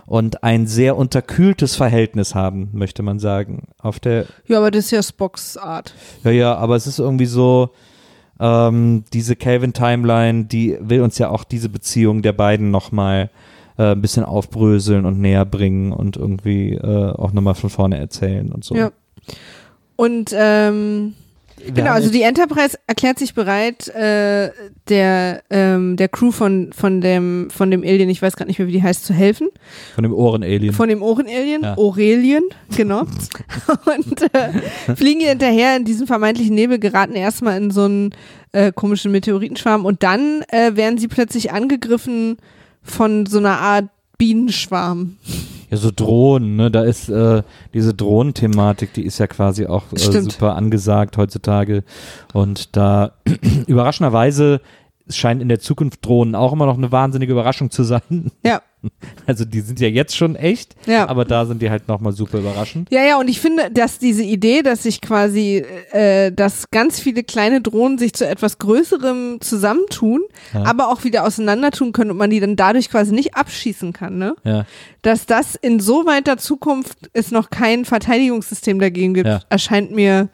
[0.07, 3.67] und ein sehr unterkühltes Verhältnis haben, möchte man sagen.
[3.77, 5.93] Auf der, Ja, aber das ist ja Spocks Art.
[6.23, 7.69] ja, ja, aber es ist irgendwie so,
[8.39, 13.29] ähm, diese Calvin-Timeline, die will uns ja auch diese Beziehung der beiden nochmal
[13.77, 18.51] äh, ein bisschen aufbröseln und näher bringen und irgendwie äh, auch nochmal von vorne erzählen
[18.51, 18.75] und so.
[18.75, 18.91] Ja.
[19.95, 21.13] Und ähm,
[21.73, 24.51] genau, also die Enterprise erklärt sich bereit, äh,
[24.89, 28.67] der ähm, der Crew von von dem von dem Alien, ich weiß gerade nicht mehr,
[28.67, 29.49] wie die heißt, zu helfen.
[29.95, 30.73] von dem Ohren-Alien.
[30.73, 31.77] Von dem Ohrenalien, Ja.
[31.77, 32.43] Aurelien,
[32.75, 33.01] genau.
[33.85, 38.11] und äh, fliegen ihr hinterher in diesen vermeintlichen Nebel, geraten erstmal in so einen
[38.51, 42.37] äh, komischen Meteoritenschwarm und dann äh, werden sie plötzlich angegriffen
[42.81, 43.85] von so einer Art
[44.17, 45.17] Bienenschwarm.
[45.73, 46.69] Ja, so Drohnen, ne?
[46.69, 47.41] Da ist äh,
[47.73, 51.83] diese Drohnenthematik, die ist ja quasi auch äh, super angesagt heutzutage.
[52.31, 53.13] Und da
[53.67, 54.61] überraschenderweise
[55.07, 58.31] es scheint in der Zukunft Drohnen auch immer noch eine wahnsinnige Überraschung zu sein.
[58.45, 58.61] Ja,
[59.25, 61.07] Also die sind ja jetzt schon echt, ja.
[61.07, 62.89] aber da sind die halt nochmal super überraschend.
[62.91, 67.23] Ja, ja, und ich finde, dass diese Idee, dass sich quasi, äh, dass ganz viele
[67.23, 70.21] kleine Drohnen sich zu etwas Größerem zusammentun,
[70.53, 70.63] Ja.
[70.65, 74.35] aber auch wieder auseinandertun können und man die dann dadurch quasi nicht abschießen kann, ne?
[74.43, 74.65] Ja,
[75.03, 80.27] Dass das in so weiter Zukunft es noch kein Verteidigungssystem dagegen gibt, erscheint mir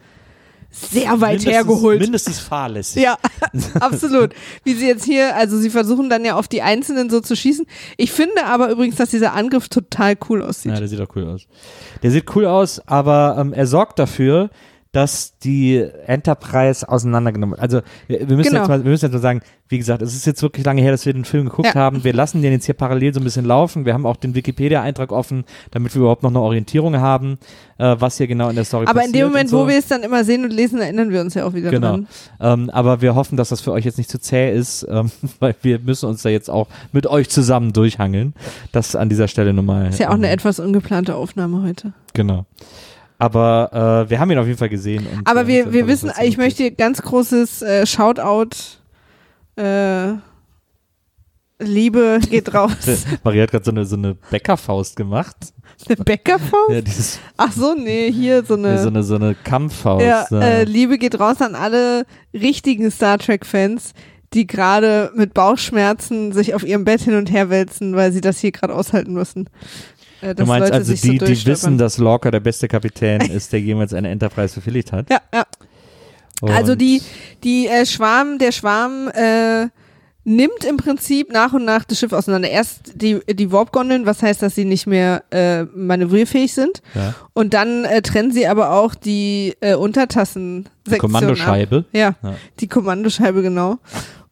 [0.72, 2.00] sehr weit mindestens, hergeholt.
[2.00, 3.04] Mindestens fahrlässig.
[3.04, 3.18] Ja,
[3.80, 4.34] absolut.
[4.64, 7.66] Wie sie jetzt hier, also sie versuchen dann ja auf die Einzelnen so zu schießen.
[7.98, 10.74] Ich finde aber übrigens, dass dieser Angriff total cool aussieht.
[10.74, 11.48] Ja, der sieht auch cool aus.
[12.04, 14.50] Der sieht cool aus, aber ähm, er sorgt dafür,
[14.92, 17.62] dass die Enterprise auseinandergenommen wird.
[17.62, 18.62] Also wir, müssen Genau.
[18.62, 20.92] jetzt mal, wir müssen jetzt mal sagen, wie gesagt, es ist jetzt wirklich lange her,
[20.92, 21.76] dass wir den Film geguckt Ja.
[21.76, 22.04] haben.
[22.04, 23.86] Wir lassen den jetzt hier parallel so ein bisschen laufen.
[23.86, 27.38] Wir haben auch den Wikipedia-Eintrag offen, damit wir überhaupt noch eine Orientierung haben,
[27.78, 29.16] äh, was hier genau in der Story Aber passiert.
[29.16, 29.60] in dem Moment, so.
[29.64, 31.90] wo wir es dann immer sehen und lesen, erinnern wir uns ja auch wieder Genau.
[31.92, 32.08] dran.
[32.40, 35.54] Ähm, aber wir hoffen, dass das für euch jetzt nicht zu zäh ist, ähm, weil
[35.62, 38.34] wir müssen uns da jetzt auch mit euch zusammen durchhangeln.
[38.72, 39.90] Das an dieser Stelle nochmal.
[39.90, 41.94] Ist ja auch eine ähm, etwas ungeplante Aufnahme heute.
[42.16, 42.46] Genau.
[43.20, 45.06] Aber äh, wir haben ihn auf jeden Fall gesehen.
[45.06, 48.56] Und, Aber äh, wir, wir wissen, ich möchte ganz großes äh, Shoutout.
[49.58, 50.14] Äh,
[51.62, 53.04] Liebe geht raus.
[53.24, 55.36] Maria hat gerade so eine, so eine Bäckerfaust gemacht.
[55.88, 56.70] Eine Bäckerfaust?
[56.70, 58.70] Ja, dieses, Ach so, nee, hier so eine.
[58.70, 60.06] ja, so eine, so eine Kampffaust.
[60.06, 60.26] ja.
[60.40, 63.94] äh, Liebe geht raus an alle richtigen Star Trek-Fans,
[64.34, 68.40] die gerade mit Bauchschmerzen sich auf ihrem Bett hin und her wälzen, weil sie das
[68.40, 69.50] hier gerade aushalten müssen.
[70.22, 73.22] Äh, du meinst Leute also sich so die, die wissen, dass Lorca der beste Kapitän
[73.22, 75.10] ist, der jemals eine Enterprise verfilligt hat.
[75.10, 75.46] Ja, ja.
[76.42, 77.02] Und Also die,
[77.44, 79.68] die äh, Schwarm, der Schwarm äh,
[80.24, 82.50] nimmt im Prinzip nach und nach das Schiff auseinander.
[82.50, 86.82] Erst die, die Warp-Gondeln, was heißt, dass sie nicht mehr äh, manövrierfähig sind.
[86.94, 87.16] Ja.
[87.34, 90.70] Und dann äh, trennen sie aber auch die äh, Untertassen.
[90.88, 91.86] Die Kommandoscheibe.
[91.92, 92.36] Ja, Ja.
[92.60, 93.78] die Kommandoscheibe, genau.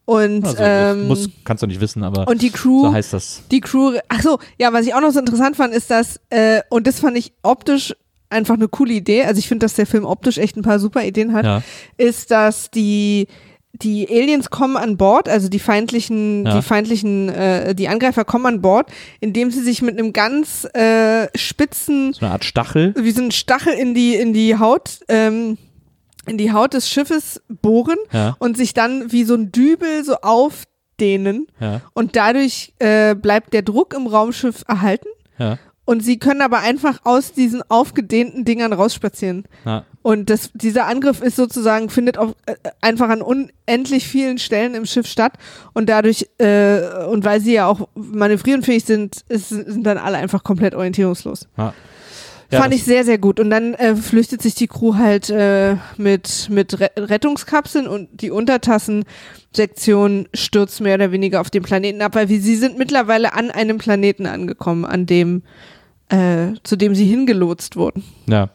[0.10, 3.42] Und, Also, ähm, muss, kannst du nicht wissen, aber und die Crew, so heißt das.
[3.52, 6.62] die Crew, ach so, ja, was ich auch noch so interessant fand, ist, dass, äh,
[6.70, 7.94] und das fand ich optisch
[8.30, 11.04] einfach eine coole Idee, also ich finde, dass der Film optisch echt ein paar super
[11.04, 11.62] Ideen hat, Ja.
[11.98, 13.28] ist, dass die
[13.74, 16.56] die Aliens kommen an Bord, also die feindlichen, Ja.
[16.56, 18.90] die feindlichen, äh, die Angreifer kommen an Bord,
[19.20, 22.96] indem sie sich mit einem ganz äh, spitzen, So eine Art Stachel.
[22.98, 25.58] wie so ein Stachel in die in die Haut, ähm,
[26.28, 30.16] in die Haut des Schiffes bohren Ja, und sich dann wie so ein Dübel so
[30.22, 35.58] aufdehnen ja, und dadurch äh, bleibt der Druck im Raumschiff erhalten ja.
[35.86, 39.46] und sie können aber einfach aus diesen aufgedehnten Dingern rausspazieren.
[39.66, 39.84] ja.
[40.08, 44.86] Und das, dieser Angriff ist sozusagen, findet auf, äh, einfach an unendlich vielen Stellen im
[44.86, 45.34] Schiff statt.
[45.74, 50.46] Und dadurch, äh, und weil sie ja auch manövrierenfähig sind, ist, sind dann alle einfach
[50.46, 51.50] komplett orientierungslos.
[51.58, 51.74] ja.
[52.50, 53.40] Ja, Fand ich sehr, sehr gut.
[53.42, 58.32] Und dann äh, flüchtet sich die Crew halt äh, mit, mit Re Rettungskapseln und die
[58.32, 63.52] Untertassensektion stürzt mehr oder weniger auf den Planeten ab, weil wir, sie sind mittlerweile an
[63.52, 65.44] einem Planeten angekommen, an dem,
[66.10, 68.04] äh, zu dem sie hingelotst wurden.
[68.28, 68.50] Ja.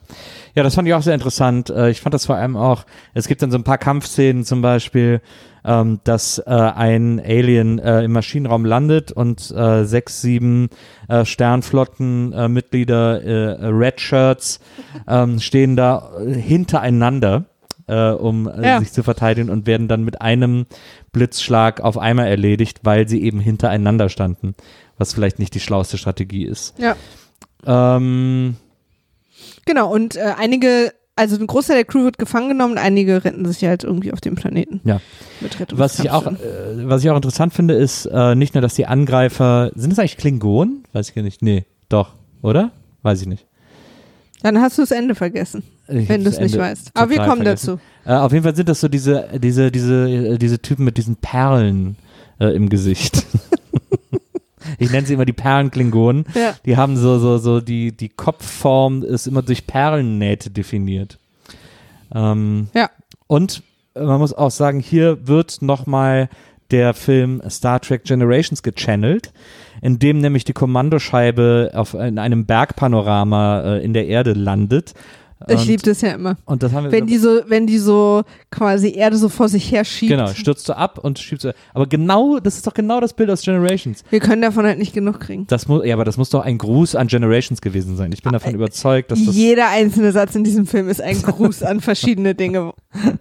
[0.55, 1.71] Ja, das fand ich auch sehr interessant.
[1.71, 4.63] Äh, Ich fand das vor allem auch, es gibt dann so ein paar Kampfszenen zum
[4.63, 5.21] Beispiel,
[5.65, 10.69] ähm, dass äh, ein Alien äh, im Maschinenraum landet und äh, sechs, sieben
[11.09, 14.61] äh, Sternflottenmitglieder, äh, Red Shirts,
[15.09, 17.45] ähm, stehen da äh, hintereinander
[17.89, 18.79] äh, um äh, Ja.
[18.81, 20.67] sich zu verteidigen und werden dann mit einem
[21.13, 24.55] Blitzschlag auf einmal erledigt, weil sie eben hintereinander standen,
[24.99, 26.75] was vielleicht nicht die schlauste Strategie ist.
[26.79, 26.97] Ja.
[27.67, 28.57] Ähm,
[29.65, 33.65] Genau, und äh, einige, also ein Großteil der Crew wird gefangen genommen, einige retten sich
[33.65, 34.81] halt irgendwie auf dem Planeten.
[34.85, 35.01] Ja.
[35.41, 36.35] Mit was ich auch, äh,
[36.85, 40.17] was ich auch interessant finde, ist äh, nicht nur, dass die Angreifer, sind es eigentlich
[40.17, 40.85] Klingonen?
[40.93, 41.43] Weiß ich gar nicht.
[41.43, 42.73] Nee, doch, oder?
[43.03, 43.47] Weiß ich nicht.
[44.43, 46.91] Dann hast du das Ende vergessen, Ich wenn du es nicht weißt.
[46.95, 47.79] Aber wir kommen vergessen.
[48.05, 48.11] dazu.
[48.11, 51.97] Äh, auf jeden Fall sind das so diese, diese, diese, diese Typen mit diesen Perlen
[52.41, 53.25] äh, im Gesicht.
[54.79, 56.25] ich nenne sie immer die Perlenklingonen.
[56.35, 56.55] Ja.
[56.65, 61.19] Die haben so, so, so, die, die Kopfform ist immer durch Perlennähte definiert.
[62.15, 62.91] Ähm, Ja.
[63.27, 63.63] Und
[63.95, 66.29] man muss auch sagen, hier wird nochmal
[66.71, 69.33] der Film Star Trek Generations gechannelt,
[69.83, 74.95] in dem nämlich die Kommandoscheibe auf, in einem Bergpanorama äh, in der Erde landet.
[75.49, 76.37] Ich liebe das ja immer.
[76.45, 79.71] Und das haben wir Wenn die so, wenn die so quasi Erde so vor sich
[79.71, 80.11] her schiebt.
[80.11, 81.55] Genau, stürzt du ab und schiebst du.
[81.75, 84.05] Aber genau, das ist doch genau das Bild aus Generations.
[84.11, 85.47] Wir können davon halt nicht genug kriegen.
[85.47, 88.13] Das muss, ja, aber das muss doch ein Gruß an Generations gewesen sein.
[88.13, 89.35] Ich bin davon überzeugt, dass das.
[89.35, 92.73] Jeder einzelne Satz in diesem Film ist ein Gruß an verschiedene Dinge.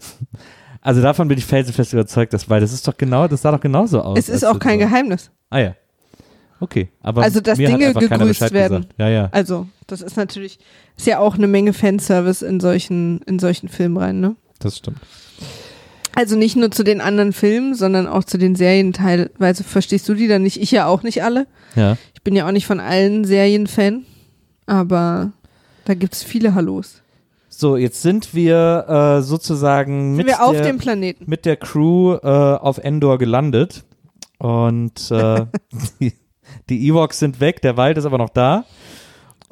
[0.84, 3.62] Also davon bin ich felsenfest überzeugt, dass, weil das ist doch genau, das sah doch
[3.62, 4.18] genauso aus.
[4.18, 4.88] Es ist auch kein war.
[4.88, 5.30] Geheimnis.
[5.52, 5.76] Ah ja.
[6.62, 8.82] Okay, aber Also, dass Dinge gegrüßt werden.
[8.84, 9.00] Gesagt.
[9.00, 10.60] Ja, ja, Also, das ist natürlich,
[10.96, 14.36] ist ja auch eine Menge Fanservice in solchen, in solchen Filmen rein, ne?
[14.60, 15.00] das stimmt.
[16.14, 19.64] Also nicht nur zu den anderen Filmen, sondern auch zu den Serien teilweise.
[19.64, 20.62] Verstehst du die dann nicht?
[20.62, 21.48] Ich ja auch nicht alle.
[21.76, 21.98] Ja.
[22.14, 24.06] Ich bin ja auch nicht von allen Serien Fan,
[24.66, 25.32] aber
[25.86, 27.02] da gibt's viele Hallos.
[27.50, 32.78] So, jetzt sind wir äh, sozusagen Sind mit wir der, mit der Crew äh, auf
[32.78, 33.84] Endor gelandet
[34.38, 35.46] und äh,
[36.70, 38.66] die, Ewoks sind weg, der Wald ist aber noch da.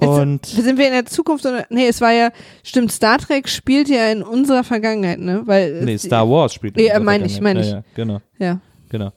[0.02, 1.66] Jetzt Und Sind wir in der Zukunft oder?
[1.70, 2.30] Nee, es war ja,
[2.64, 5.42] stimmt, Star Trek spielt ja in unserer Vergangenheit, ne?
[5.46, 6.78] Weil nee, Star Wars spielt.
[6.78, 8.60] in Ja, unserer meine ich, meine Ja, ja, genau, Ja.
[8.90, 9.12] genau.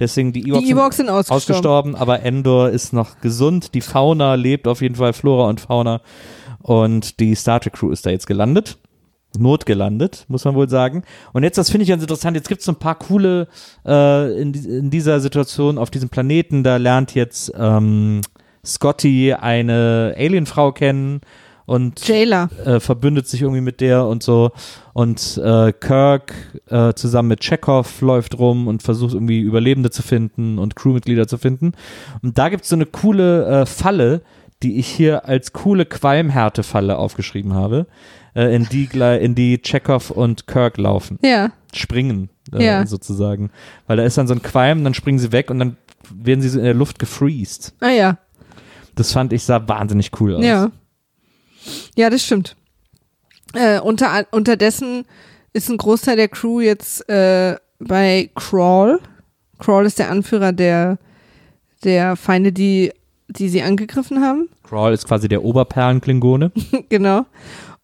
[0.00, 1.36] Deswegen die Ewoks, Die Ewoks sind sind ausgestorben.
[1.36, 3.74] ausgestorben, aber Endor ist noch gesund.
[3.74, 6.00] Die Fauna lebt auf jeden Fall, Flora und Fauna.
[6.62, 8.78] Und die Star Trek Crew ist da jetzt gelandet.
[9.38, 11.02] Notgelandet, muss man wohl sagen.
[11.32, 13.48] Und jetzt, das finde ich ganz interessant, jetzt gibt es so ein paar coole
[13.86, 16.62] äh, in, in dieser Situation auf diesem Planeten.
[16.62, 18.20] Da lernt jetzt ähm,
[18.64, 21.20] Scotty eine Alienfrau kennen
[21.64, 24.50] und äh, verbündet sich irgendwie mit der und so.
[24.92, 26.34] Und äh, Kirk
[26.68, 31.38] äh, zusammen mit Chekhov läuft rum und versucht irgendwie Überlebende zu finden und Crewmitglieder zu
[31.38, 31.72] finden.
[32.22, 34.22] Und da gibt es so eine coole äh, Falle,
[34.62, 37.86] die ich hier als coole Qualmhärte-Falle aufgeschrieben habe,
[38.34, 38.88] äh, in, die,
[39.20, 41.18] in die Chekhov und Kirk laufen.
[41.22, 41.52] Ja.
[41.74, 42.86] Springen, äh, Ja.
[42.86, 43.50] sozusagen.
[43.86, 45.76] Weil da ist dann so ein Qualm, dann springen sie weg und dann
[46.14, 47.72] werden sie so in der Luft gefreezed.
[47.80, 48.18] Ah ja.
[48.94, 50.44] Das fand ich sah wahnsinnig cool aus.
[50.44, 50.70] Ja.
[51.96, 52.56] Ja, das stimmt.
[53.54, 55.04] Äh, unter, unterdessen
[55.52, 59.00] ist ein Großteil der Crew jetzt äh, bei Crawl.
[59.58, 60.98] Crawl ist der Anführer der,
[61.84, 62.92] der Feinde, die,
[63.28, 64.48] die sie angegriffen haben.
[64.64, 66.50] Crawl ist quasi der Oberperlenklingone.
[66.88, 67.26] genau.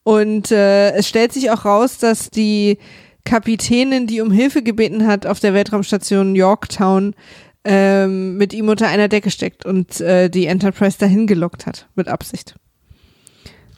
[0.08, 2.78] Und äh, es stellt sich auch raus, dass die
[3.26, 7.14] Kapitänin, die um Hilfe gebeten hat auf der Weltraumstation Yorktown,
[7.62, 12.08] ähm, mit ihm unter einer Decke steckt und äh, die Enterprise dahin gelockt hat, mit
[12.08, 12.54] Absicht.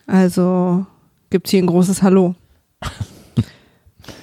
[0.06, 0.86] Also
[1.30, 2.36] gibt's hier ein großes Hallo.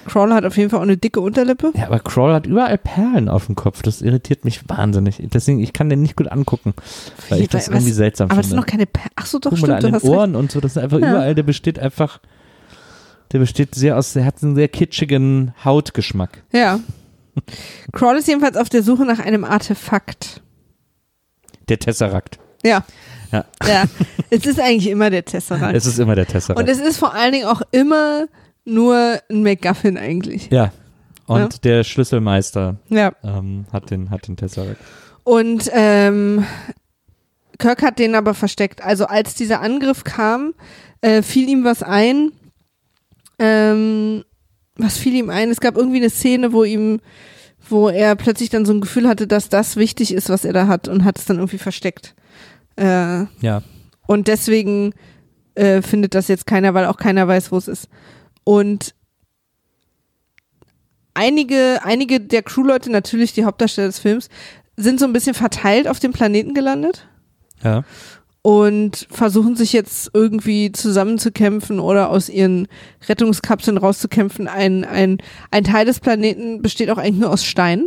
[0.06, 1.72] Crawler hat auf jeden Fall auch eine dicke Unterlippe.
[1.76, 3.82] Ja, aber Crawl hat überall Perlen auf dem Kopf.
[3.82, 5.22] Das irritiert mich wahnsinnig.
[5.34, 6.74] Deswegen, ich kann den nicht gut angucken,
[7.30, 8.50] weil ich das Was- irgendwie seltsam Aber das finde.
[8.50, 10.14] sind noch keine per Ach so, doch, Guck mal stimmt, an du den hast recht.
[10.14, 11.10] Ohren und so, das ist einfach Ja.
[11.10, 12.20] überall, der besteht einfach,
[13.32, 16.44] der besteht sehr aus, der hat einen sehr kitschigen Hautgeschmack.
[16.52, 16.80] Ja.
[17.94, 20.42] Crawl ist jedenfalls auf der Suche nach einem Artefakt.
[21.70, 22.40] Der Tesseract.
[22.64, 22.84] Ja.
[23.32, 23.44] Ja.
[23.68, 23.84] Ja.
[24.30, 25.76] es ist eigentlich immer der Tesseract.
[25.76, 26.60] Es ist immer der Tesseract.
[26.60, 28.28] Und es ist vor allen Dingen auch immer
[28.68, 30.50] nur ein MacGuffin eigentlich.
[30.52, 30.72] ja.
[31.26, 31.50] Und Ja.
[31.64, 33.12] der Schlüsselmeister Ja.
[33.24, 34.80] ähm, hat, den, hat den Tesseract.
[35.26, 36.46] Und ähm,
[37.60, 38.82] Kirk hat den aber versteckt.
[38.82, 40.54] Also als dieser Angriff kam,
[41.02, 42.32] äh, fiel ihm was ein.
[43.40, 44.24] Ähm,
[44.78, 45.50] was fiel ihm ein?
[45.50, 47.00] Es gab irgendwie eine Szene, wo ihm,
[47.70, 50.68] wo er plötzlich dann so ein Gefühl hatte, dass das wichtig ist, was er da
[50.68, 52.16] hat und hat es dann irgendwie versteckt.
[52.78, 53.64] Äh, Ja.
[54.08, 54.94] Und deswegen
[55.56, 57.90] äh, findet das jetzt keiner, weil auch keiner weiß, wo es ist.
[58.48, 58.96] Und
[61.14, 64.30] einige, einige der Crewleute, natürlich die Hauptdarsteller des Films,
[64.78, 67.10] sind so ein bisschen verteilt auf dem Planeten gelandet
[67.62, 67.84] Ja.
[68.44, 72.70] und versuchen sich jetzt irgendwie zusammenzukämpfen oder aus ihren
[73.10, 74.48] Rettungskapseln rauszukämpfen.
[74.48, 75.18] Ein, ein,
[75.52, 77.84] ein Teil des Planeten besteht auch eigentlich nur aus Stein.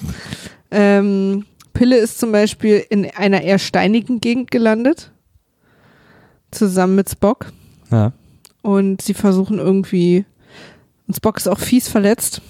[0.70, 5.12] ähm, Pille ist zum Beispiel in einer eher steinigen Gegend gelandet.
[6.50, 7.52] Zusammen mit Spock.
[7.90, 8.14] Ja.
[8.62, 10.24] Und sie versuchen irgendwie
[11.08, 12.40] Und Spock ist auch fies verletzt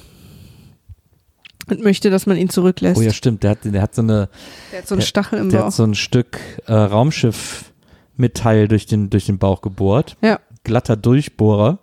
[1.69, 2.99] und möchte, dass man ihn zurücklässt.
[3.01, 3.43] Oh ja, stimmt.
[3.43, 4.29] Der hat, der hat so eine,
[4.73, 5.67] Der hat so einen Stachel im der Bauch.
[5.67, 10.17] hat so ein Stück äh, Raumschiff-Metall durch den, durch den Bauch gebohrt.
[10.23, 10.41] Ja.
[10.65, 11.79] Glatter Durchbohrer.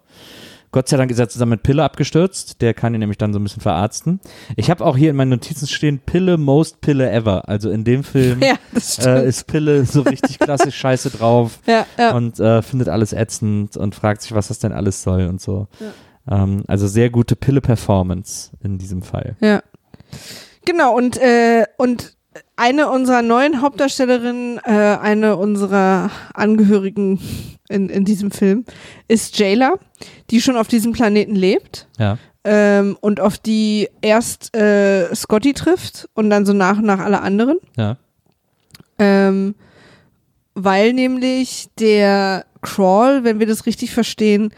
[0.72, 2.62] Gott sei Dank ist er zusammen mit Pille abgestürzt.
[2.62, 4.20] Der kann ihn nämlich dann so ein bisschen verarzten.
[4.56, 7.50] Ich habe auch hier in meinen Notizen stehen, Pille, most Pille ever.
[7.50, 8.56] Also in dem Film ja,
[9.06, 12.16] äh, ist Pille so richtig klassisch scheiße drauf ja, ja.
[12.16, 15.68] und äh, findet alles ätzend und fragt sich, was das denn alles soll und so.
[16.30, 19.36] Ähm, also sehr gute Pille-Performance in diesem Fall.
[19.42, 19.64] Ja.
[20.66, 22.16] Genau, und, äh, und
[22.56, 27.20] eine unserer neuen Hauptdarstellerinnen, äh, eine unserer Angehörigen
[27.70, 28.66] in, in diesem Film,
[29.08, 29.74] ist Jayla,
[30.30, 32.18] die schon auf diesem Planeten lebt Ja.
[32.44, 37.22] ähm, und auf die erst äh, Scotty trifft und dann so nach und nach alle
[37.22, 37.58] anderen.
[37.78, 37.98] Ja.
[38.98, 39.56] Ähm,
[40.56, 44.52] weil nämlich der Crawl, wenn wir das richtig verstehen,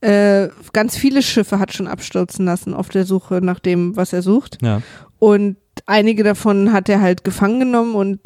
[0.00, 4.22] äh, ganz viele Schiffe hat schon abstürzen lassen auf der Suche nach dem, was er
[4.22, 4.58] sucht.
[4.62, 4.80] Ja.
[5.18, 5.56] Und
[5.90, 8.20] einige davon hat er halt gefangen genommen und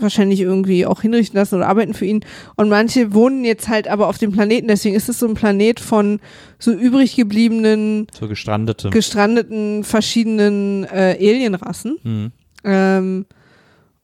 [0.00, 2.24] wahrscheinlich irgendwie auch hinrichten lassen oder arbeiten für ihn.
[2.56, 4.66] Und manche wohnen jetzt halt aber auf dem Planeten.
[4.68, 6.18] Deswegen ist es so ein Planet von
[6.58, 8.90] so übrig gebliebenen, So gestrandete.
[8.90, 11.98] gestrandeten, verschiedenen äh, Alienrassen.
[12.02, 12.32] mhm.
[12.64, 13.26] Ähm,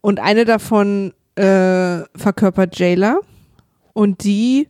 [0.00, 3.18] und eine davon äh, verkörpert Jayla.
[3.92, 4.68] Und die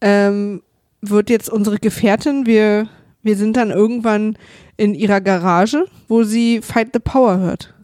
[0.00, 0.62] ähm,
[1.00, 2.46] wird jetzt unsere Gefährtin.
[2.46, 2.88] Wir,
[3.22, 4.36] wir sind dann irgendwann
[4.78, 7.74] in ihrer Garage, wo sie Fight the Power hört.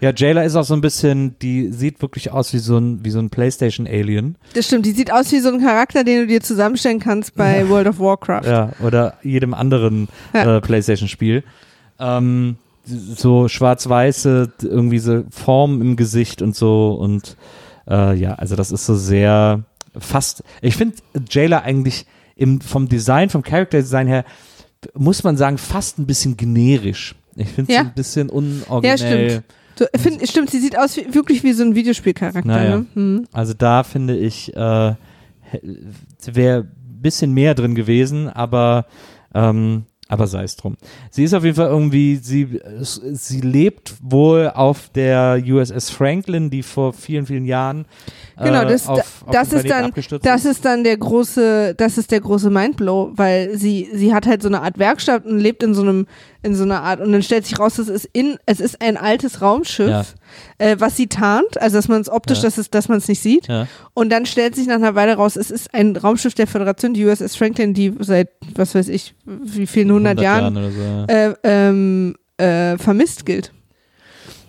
[0.00, 3.10] Ja, Jayla ist auch so ein bisschen, die sieht wirklich aus wie so ein, wie
[3.10, 4.34] so ein Playstation-Alien.
[4.54, 7.68] Das stimmt, die sieht aus wie so ein Charakter, den du dir zusammenstellen kannst bei
[7.68, 8.44] World of Warcraft.
[8.44, 10.56] Ja, oder jedem anderen Ja.
[10.56, 11.44] äh, Playstation-Spiel.
[12.00, 17.36] Ähm, so schwarz-weiße, irgendwie so Formen im Gesicht und so und
[17.88, 19.62] äh, ja, also das ist so sehr
[19.96, 20.96] fast, ich finde
[21.30, 24.24] Jayla eigentlich im, vom Design, vom Character-Design her,
[24.94, 27.14] muss man sagen, fast ein bisschen generisch.
[27.36, 27.82] Ich finde es Ja.
[27.82, 29.30] ein bisschen Ja, unoriginell.
[29.30, 29.44] stimmt.
[29.78, 32.46] So, find, stimmt, sie sieht aus wie, wirklich wie so ein Videospielcharakter.
[32.46, 32.76] Naja.
[32.78, 32.86] Ne?
[32.94, 33.26] Hm.
[33.32, 34.94] Also da finde ich, äh,
[36.26, 38.86] wäre ein bisschen mehr drin gewesen, aber,
[39.34, 40.76] ähm, aber sei es drum.
[41.10, 46.62] Sie ist auf jeden Fall irgendwie, sie, sie lebt wohl auf der USS Franklin, die
[46.62, 47.86] vor vielen, vielen Jahren
[48.36, 51.96] äh, Genau, das, auf, auf das dem ist dann, das ist dann der große, das
[51.96, 55.62] ist der große Mindblow, weil sie, sie hat halt so eine Art Werkstatt und lebt
[55.62, 56.06] in so einem,
[56.42, 58.96] in so einer Art, und dann stellt sich raus, es ist in, es ist ein
[58.96, 60.04] altes Raumschiff, Ja.
[60.58, 62.44] äh, was sie tarnt, also dass man es optisch, Ja.
[62.44, 63.46] dass es, dass man es nicht sieht.
[63.48, 63.68] Ja.
[63.94, 67.04] Und dann stellt sich nach einer Weile raus, es ist ein Raumschiff der Föderation, die
[67.06, 71.12] USS Franklin, die seit, was weiß ich, wie vielen hundert Jahren, oder so.
[71.12, 73.52] äh, ähm, äh, vermisst gilt.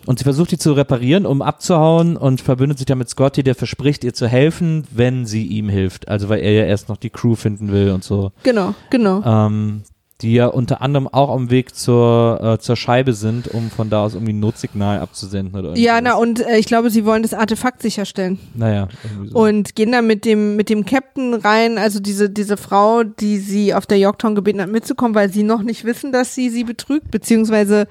[0.06, 3.56] Und sie versucht, die zu reparieren, um abzuhauen und verbündet sich dann mit Scotty, der
[3.56, 6.10] verspricht, ihr zu helfen, wenn sie ihm hilft.
[6.10, 8.34] Also weil er ja erst noch die Crew finden will und so.
[8.44, 9.24] Genau, genau.
[9.26, 9.84] ähm,
[10.24, 14.04] die ja unter anderem auch am Weg zur, äh, zur Scheibe sind, um von da
[14.04, 17.34] aus irgendwie ein Notsignal abzusenden oder Ja, na und äh, ich glaube, sie wollen das
[17.34, 18.40] Artefakt sicherstellen.
[18.56, 18.88] Naja,
[19.26, 19.38] so.
[19.38, 23.74] und gehen dann mit dem mit dem Captain rein, also diese diese Frau, die sie
[23.74, 27.12] auf der Yorktown gebeten hat mitzukommen, weil sie noch nicht wissen, dass sie sie betrügt,
[27.12, 27.88] beziehungsweise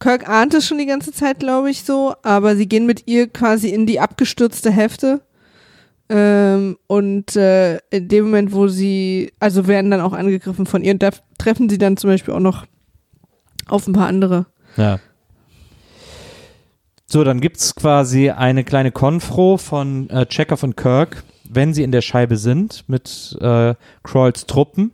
[0.00, 3.28] Kirk ahnt es schon die ganze Zeit, glaube ich so, aber sie gehen mit ihr
[3.28, 5.20] quasi in die abgestürzte Hälfte
[6.14, 10.92] ähm, und äh, in dem Moment, wo sie, also werden dann auch angegriffen von ihr
[10.92, 11.08] und da
[11.38, 12.66] treffen sie dann zum Beispiel auch noch
[13.66, 14.46] auf ein paar andere.
[14.76, 14.98] ja.
[17.06, 21.92] So, dann gibt's quasi eine kleine Konfro von äh, Checker von Kirk, wenn sie in
[21.92, 24.92] der Scheibe sind, mit äh, Crawls Truppen.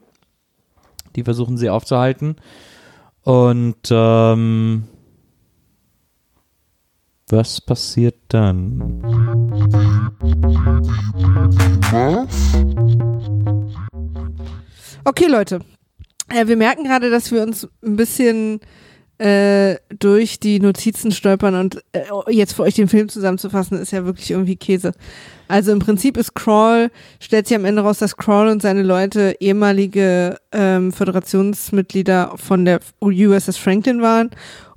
[1.15, 2.35] Die versuchen sie aufzuhalten.
[3.23, 4.89] Und ähm,
[7.31, 9.03] was passiert dann?
[15.05, 15.61] Okay, Leute.
[16.29, 18.61] Äh, wir merken gerade, dass wir uns ein bisschen
[19.19, 24.05] äh, durch die Notizen stolpern und äh, jetzt für euch den Film zusammenzufassen, ist ja
[24.05, 24.93] wirklich irgendwie Käse.
[25.49, 29.35] Also im Prinzip ist Crawl, stellt sich am Ende raus, dass Crawl und seine Leute
[29.41, 34.31] ehemalige ähm, Föderationsmitglieder von der USS Franklin waren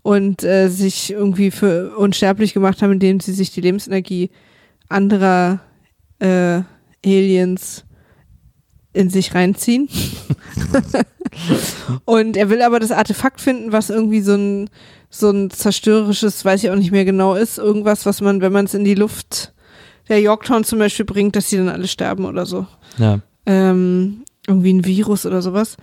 [0.04, 4.32] und äh, sich irgendwie für unsterblich gemacht haben, indem sie sich die Lebensenergie
[4.90, 5.60] anderer
[6.20, 6.62] äh,
[7.06, 7.86] Aliens
[8.94, 9.88] in sich reinziehen.
[12.06, 14.70] und er will aber das Artefakt finden, was irgendwie so ein,
[15.10, 18.66] so ein zerstörerisches, weiß ich auch nicht mehr genau ist, irgendwas, was man, wenn man
[18.66, 19.54] es in die Luft
[20.10, 22.68] der Yorktown zum Beispiel bringt, dass die dann alle sterben oder so.
[22.98, 23.20] Ja.
[23.46, 25.78] Ähm, irgendwie ein Virus oder sowas.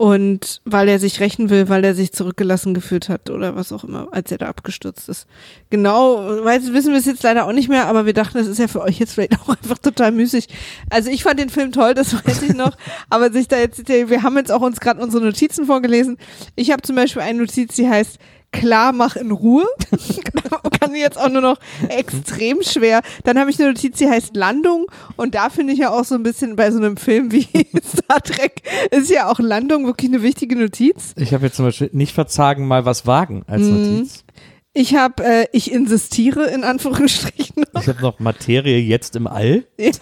[0.00, 3.84] Und weil er sich rächen will, weil er sich zurückgelassen gefühlt hat oder was auch
[3.84, 5.26] immer, als er da abgestürzt ist.
[5.68, 8.56] Genau, weiß, wissen wir es jetzt leider auch nicht mehr, aber wir dachten, das ist
[8.56, 10.48] ja für euch jetzt vielleicht auch einfach total müßig.
[10.88, 12.78] Also ich fand den Film toll, das weiß ich noch,
[13.10, 16.16] aber sich da jetzt, wir haben jetzt auch uns gerade unsere Notizen vorgelesen.
[16.56, 18.18] Ich habe zum Beispiel eine Notiz, die heißt,
[18.52, 19.66] klar, mach in Ruhe.
[20.80, 23.02] Kann ich jetzt auch nur noch extrem schwer.
[23.24, 24.86] Dann habe ich eine Notiz, die heißt Landung.
[25.16, 27.46] Und da finde ich ja auch so ein bisschen bei so einem Film wie
[27.84, 31.12] Star Trek ist ja auch Landung wirklich eine wichtige Notiz.
[31.16, 33.96] Ich habe jetzt zum Beispiel nicht verzagen, mal was wagen als Mhm.
[33.96, 34.24] Notiz.
[34.72, 37.64] Ich habe, äh, ich insistiere in Anführungsstrichen.
[37.80, 39.64] Ich habe noch Materie jetzt im All.
[39.78, 39.92] Ja.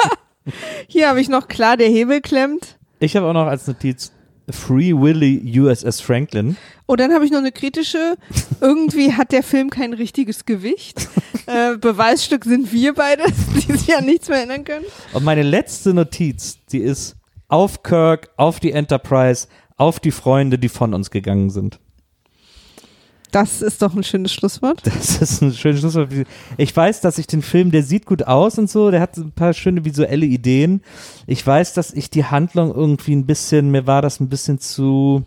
[0.87, 2.79] Hier habe ich noch klar, der Hebel klemmt.
[3.01, 4.13] Ich habe auch noch als Notiz
[4.51, 6.57] Free Willy USS Franklin.
[6.87, 8.17] Oh, dann habe ich noch eine kritische.
[8.61, 11.09] Irgendwie hat der Film kein richtiges Gewicht.
[11.47, 13.23] Äh, Beweisstück sind wir beide,
[13.55, 14.85] die sich an nichts mehr erinnern können.
[15.15, 17.17] Und meine letzte Notiz, die ist
[17.49, 21.81] auf Kirk, auf die Enterprise, auf die Freunde, die von uns gegangen sind.
[23.31, 24.83] Das ist doch ein schönes Schlusswort.
[24.99, 26.09] Das ist ein schönes Schlusswort.
[26.57, 29.33] Ich weiß, dass ich den Film, der sieht gut aus und so, der hat ein
[29.33, 30.83] paar schöne visuelle Ideen.
[31.27, 35.25] Ich weiß, dass ich die Handlung irgendwie ein bisschen, mir war das ein bisschen zu,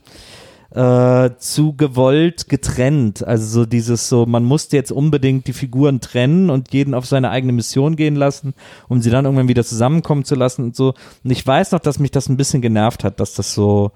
[0.72, 3.26] äh, zu gewollt getrennt.
[3.26, 7.30] Also so dieses so, man musste jetzt unbedingt die Figuren trennen und jeden auf seine
[7.30, 8.54] eigene Mission gehen lassen,
[8.88, 10.94] um sie dann irgendwann wieder zusammenkommen zu lassen und so.
[11.24, 13.92] Und ich weiß noch, dass mich das ein bisschen genervt hat, dass das so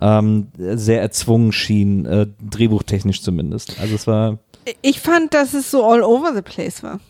[0.00, 3.76] ähm, sehr erzwungen schien, äh, drehbuchtechnisch zumindest.
[3.80, 4.38] Also es war
[4.82, 7.00] Ich fand, dass es so all over the place war.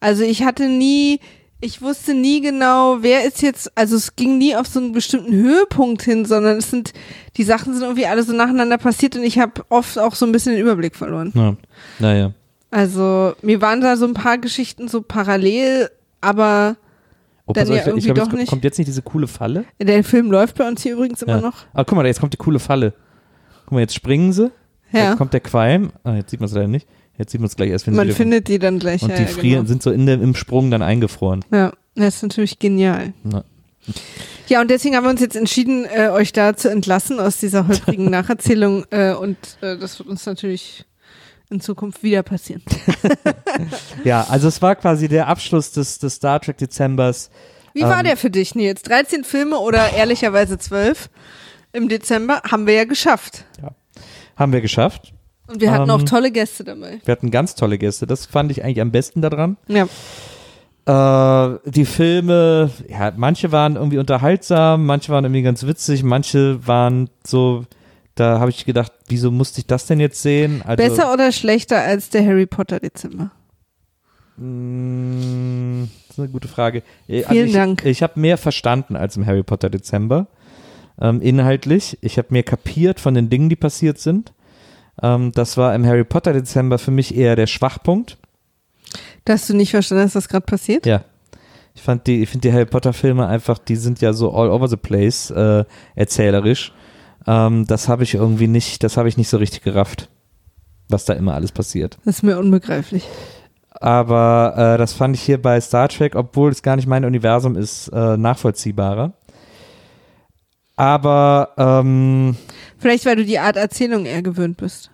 [0.00, 1.20] Also ich hatte nie,
[1.60, 5.32] ich wusste nie genau, wer ist jetzt, also es ging nie auf so einen bestimmten
[5.32, 6.92] Höhepunkt hin, sondern es sind,
[7.36, 10.32] die Sachen sind irgendwie alle so nacheinander passiert und ich habe oft auch so ein
[10.32, 11.32] bisschen den Überblick verloren.
[11.34, 11.56] Ja,
[11.98, 12.32] naja.
[12.70, 15.90] Also mir waren da so ein paar Geschichten so parallel,
[16.20, 16.76] aber
[17.48, 18.48] Oh, Dann auf, ja ich, irgendwie ich glaube, doch jetzt nicht.
[18.50, 19.64] kommt jetzt nicht diese coole Falle.
[19.80, 21.40] der Film läuft bei uns hier übrigens immer Ja.
[21.40, 21.64] noch.
[21.72, 22.92] Ah, guck mal, jetzt kommt die coole Falle.
[23.64, 24.50] Guck mal, jetzt springen sie.
[24.92, 25.08] Ja.
[25.10, 25.90] Jetzt kommt der Qualm.
[26.04, 26.86] Ah, jetzt sieht man es leider nicht.
[27.16, 29.02] Jetzt sieht man es gleich erst, wenn Man findet die dann gleich.
[29.02, 29.68] Und ja, die ja, frieren, Genau.
[29.68, 31.44] sind so in der, im Sprung dann eingefroren.
[31.52, 33.12] Ja, das ist natürlich genial.
[33.24, 33.44] Na.
[34.48, 37.66] Ja, und deswegen haben wir uns jetzt entschieden, äh, euch da zu entlassen aus dieser
[37.66, 38.84] holprigen Nacherzählung.
[38.90, 40.84] Äh, und äh, das wird uns natürlich
[41.50, 42.62] in Zukunft wieder passieren.
[44.04, 47.30] Ja, also es war quasi der Abschluss des, des Star Trek Dezembers.
[47.74, 48.04] Wie war Ähm.
[48.06, 48.82] der für dich, Nils?
[48.82, 51.10] 13 Filme oder ehrlicherweise 12
[51.72, 53.44] im Dezember haben wir ja geschafft.
[54.36, 55.12] Haben wir geschafft.
[55.48, 55.96] Und wir hatten Ähm.
[55.96, 57.00] auch tolle Gäste dabei.
[57.04, 58.06] Wir hatten ganz tolle Gäste.
[58.06, 59.56] Das fand ich eigentlich am besten daran.
[59.66, 59.88] Ja.
[60.86, 67.10] Äh, die Filme, ja, manche waren irgendwie unterhaltsam, manche waren irgendwie ganz witzig, manche waren
[67.26, 67.64] so,
[68.18, 70.62] da habe ich gedacht, wieso musste ich das denn jetzt sehen?
[70.64, 73.30] Also, Besser oder schlechter als der Harry Potter Dezember?
[74.38, 76.82] mh, das ist eine gute Frage.
[77.06, 77.84] Äh, Vielen ich, Dank.
[77.84, 80.28] Ich habe mehr verstanden als im Harry Potter Dezember.
[81.00, 81.98] Ähm, inhaltlich.
[82.00, 84.32] Ich habe mehr kapiert von den Dingen, die passiert sind.
[85.02, 88.18] Ähm, das war im Harry Potter Dezember für mich eher der Schwachpunkt.
[89.24, 90.86] Dass du nicht verstanden hast, was gerade passiert?
[90.86, 91.04] Ja.
[91.74, 94.50] Ich fand die, ich finde die Harry Potter Filme einfach, die sind ja so all
[94.50, 95.64] over the place, äh,
[95.94, 96.72] erzählerisch.
[97.28, 100.08] Ähm, das habe ich irgendwie nicht, das habe ich nicht so richtig gerafft,
[100.88, 101.98] was da immer alles passiert.
[102.06, 103.06] Das ist mir unbegreiflich.
[103.70, 107.54] Aber äh, das fand ich hier bei Star Trek, obwohl es gar nicht mein Universum
[107.54, 109.12] ist, äh, nachvollziehbarer.
[110.74, 112.34] Aber ähm,
[112.78, 114.90] Vielleicht, weil du die Art Erzählung eher gewöhnt bist.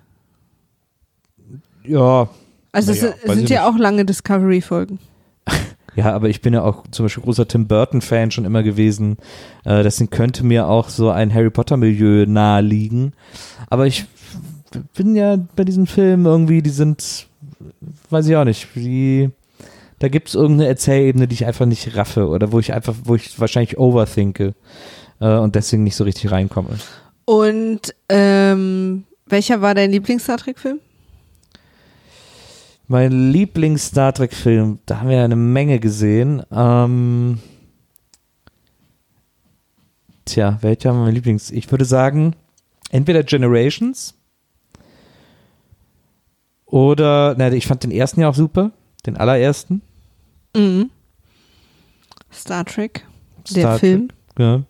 [1.84, 2.28] ja,
[2.72, 3.74] Also es Naja, es sind ja nicht.
[3.74, 4.98] auch lange Discovery-Folgen.
[5.96, 9.16] Ja, aber ich bin ja auch zum Beispiel großer Tim Burton-Fan schon immer gewesen.
[9.64, 13.12] Äh, deswegen könnte mir auch so ein Harry Potter-Milieu nahe liegen.
[13.70, 14.06] Aber ich
[14.96, 17.28] bin ja bei diesen Filmen irgendwie, die sind,
[18.10, 19.30] weiß ich auch nicht, die,
[20.00, 23.14] da gibt es irgendeine Erzählebene, die ich einfach nicht raffe oder wo ich einfach, wo
[23.14, 24.54] ich wahrscheinlich overthinke
[25.20, 26.70] äh, und deswegen nicht so richtig reinkomme.
[27.24, 30.80] Und ähm, welcher war dein Lieblings-Star Trek-Film?
[32.86, 36.42] Mein Lieblings-Star Trek-Film, da haben wir ja eine Menge gesehen.
[36.52, 37.38] Ähm,
[40.26, 41.50] tja, welcher mein Lieblings?
[41.50, 42.36] Ich würde sagen,
[42.90, 44.14] entweder Generations
[46.66, 48.72] oder, na, ich fand den ersten ja auch super,
[49.06, 49.80] den allerersten.
[50.54, 50.90] Mhm.
[52.30, 53.06] Star Trek,
[53.54, 54.08] der Star Film.
[54.08, 54.62] Trek, ja.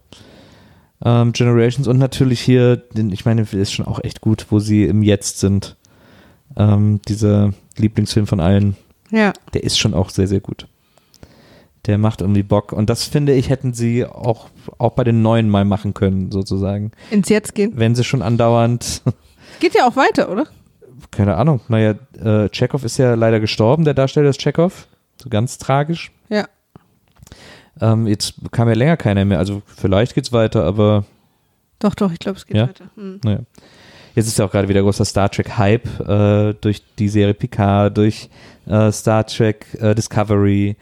[1.05, 4.85] Ähm, Generations und natürlich hier, den, ich meine, ist schon auch echt gut, wo sie
[4.85, 5.77] im Jetzt sind.
[6.57, 8.77] Ähm, dieser Lieblingsfilm von allen.
[9.11, 9.33] Ja.
[9.53, 10.67] der ist schon auch sehr, sehr gut.
[11.87, 12.73] Der macht irgendwie Bock.
[12.73, 14.49] Und das finde ich, hätten sie auch,
[14.79, 16.91] auch bei den neuen mal machen können, sozusagen.
[17.11, 17.73] Ins Jetzt gehen.
[17.77, 19.03] Wenn sie schon andauernd,
[19.61, 20.47] Geht ja auch weiter, oder?
[21.11, 24.89] keine Ahnung, naja, äh, Chekhov ist ja leider gestorben, der Darsteller ist Chekhov.
[25.23, 26.11] So ganz tragisch.
[26.29, 26.47] Ja.
[27.81, 29.39] Ähm, jetzt kam ja länger keiner mehr.
[29.39, 31.05] Also vielleicht geht's weiter, aber
[31.79, 32.69] Doch, doch, ich glaube, es geht Ja?
[32.69, 32.87] weiter.
[32.97, 33.21] Hm.
[33.23, 33.41] Naja.
[34.15, 38.29] Jetzt ist ja auch gerade wieder großer Star Trek-Hype äh, durch die Serie Picard, durch
[38.67, 40.77] äh, Star Trek äh, Discovery.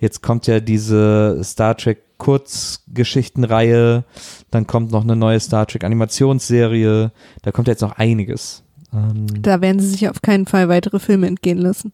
[0.00, 4.04] Jetzt kommt ja diese Star Trek Kurzgeschichtenreihe,
[4.50, 7.12] dann kommt noch eine neue Star Trek Animationsserie,
[7.42, 8.64] da kommt jetzt noch einiges.
[8.92, 11.92] Ähm, Da werden sie sich auf keinen Fall weitere Filme entgehen lassen.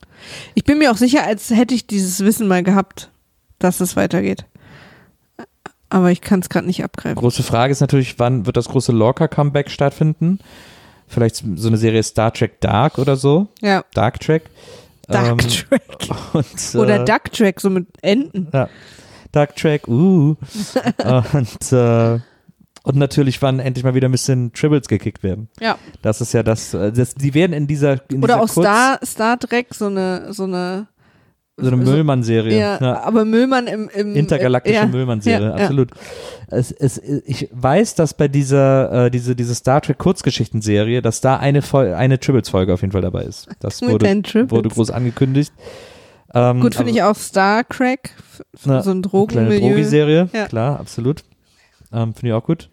[0.55, 3.11] Ich bin mir auch sicher, als hätte ich dieses Wissen mal gehabt,
[3.59, 4.47] dass es weitergeht.
[5.91, 7.21] Aber ich kann es gerade nicht abgreifen.
[7.21, 10.41] große Frage ist natürlich, wann wird das große Lorca-Comeback stattfinden?
[11.15, 14.51] Vielleicht so eine Serie Star Trek Dark oder so, Ja, Dark Trek.
[15.07, 15.83] Dark Ähm, Track.
[16.33, 18.49] und, Oder äh, Duck Track, so mit Enten.
[18.53, 18.69] Ja.
[19.33, 20.35] Dark Track, uh.
[21.33, 22.19] und, äh,
[22.85, 25.49] und natürlich, wann endlich mal wieder ein bisschen Tribbles gekickt werden.
[25.61, 25.79] Ja.
[26.03, 28.99] Das ist ja das, äh, das die werden in dieser, in Oder dieser auch Star,
[29.05, 30.89] Star Trek, so eine, so eine,
[31.57, 32.59] so eine Müllmann-Serie.
[32.59, 33.03] ja, Ja.
[33.03, 35.91] aber Müllmann im, im Intergalaktische ja, Müllmann-Serie, ja, absolut.
[36.49, 41.37] Es, es, ich weiß, dass bei dieser, äh, diese, diese Star Trek Kurzgeschichten-Serie, dass da
[41.37, 43.49] eine, Fol eine Tribbles-Folge auf jeden Fall dabei ist.
[43.61, 44.05] Das wurde,
[44.51, 45.53] wurde groß angekündigt.
[46.35, 49.69] Ähm, Gut finde ich auch Star f- Na, so ein Drogenmilieu.
[49.69, 50.47] Drogi-Serie, Ja.
[50.47, 51.23] klar, absolut.
[51.93, 52.69] Ähm, Finde ich auch gut.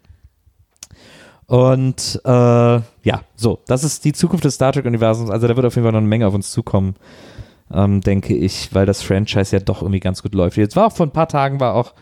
[1.45, 5.29] Und äh, ja, so, das ist die Zukunft des Star Trek-Universums.
[5.29, 6.95] Also da wird auf jeden Fall noch eine Menge auf uns zukommen,
[7.73, 10.57] ähm, denke ich, weil das Franchise ja doch irgendwie ganz gut läuft.
[10.57, 11.93] Jetzt war auch vor ein paar Tagen war auch,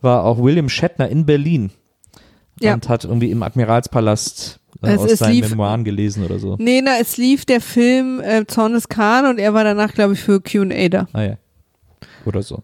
[0.00, 1.70] war auch William Shatner in Berlin
[2.60, 2.74] Ja.
[2.74, 6.56] und hat irgendwie im Admiralspalast äh, Es- aus es seinen lief- Memoiren gelesen oder so.
[6.58, 10.14] Nee, na, es lief der Film äh, Zorn des Khan und er war danach, glaube
[10.14, 11.06] ich, für Q&A da.
[11.12, 11.36] Ah ja.
[12.26, 12.62] Oder so.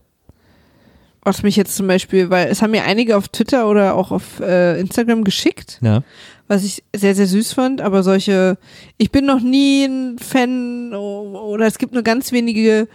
[1.22, 4.40] Was mich jetzt zum Beispiel, weil es haben mir einige auf Twitter oder auch auf
[4.40, 6.02] äh, Instagram geschickt, Ja.
[6.50, 8.58] Was ich sehr, sehr süß fand, aber solche,
[8.98, 12.88] ich bin noch nie ein Fan oder es gibt nur ganz wenige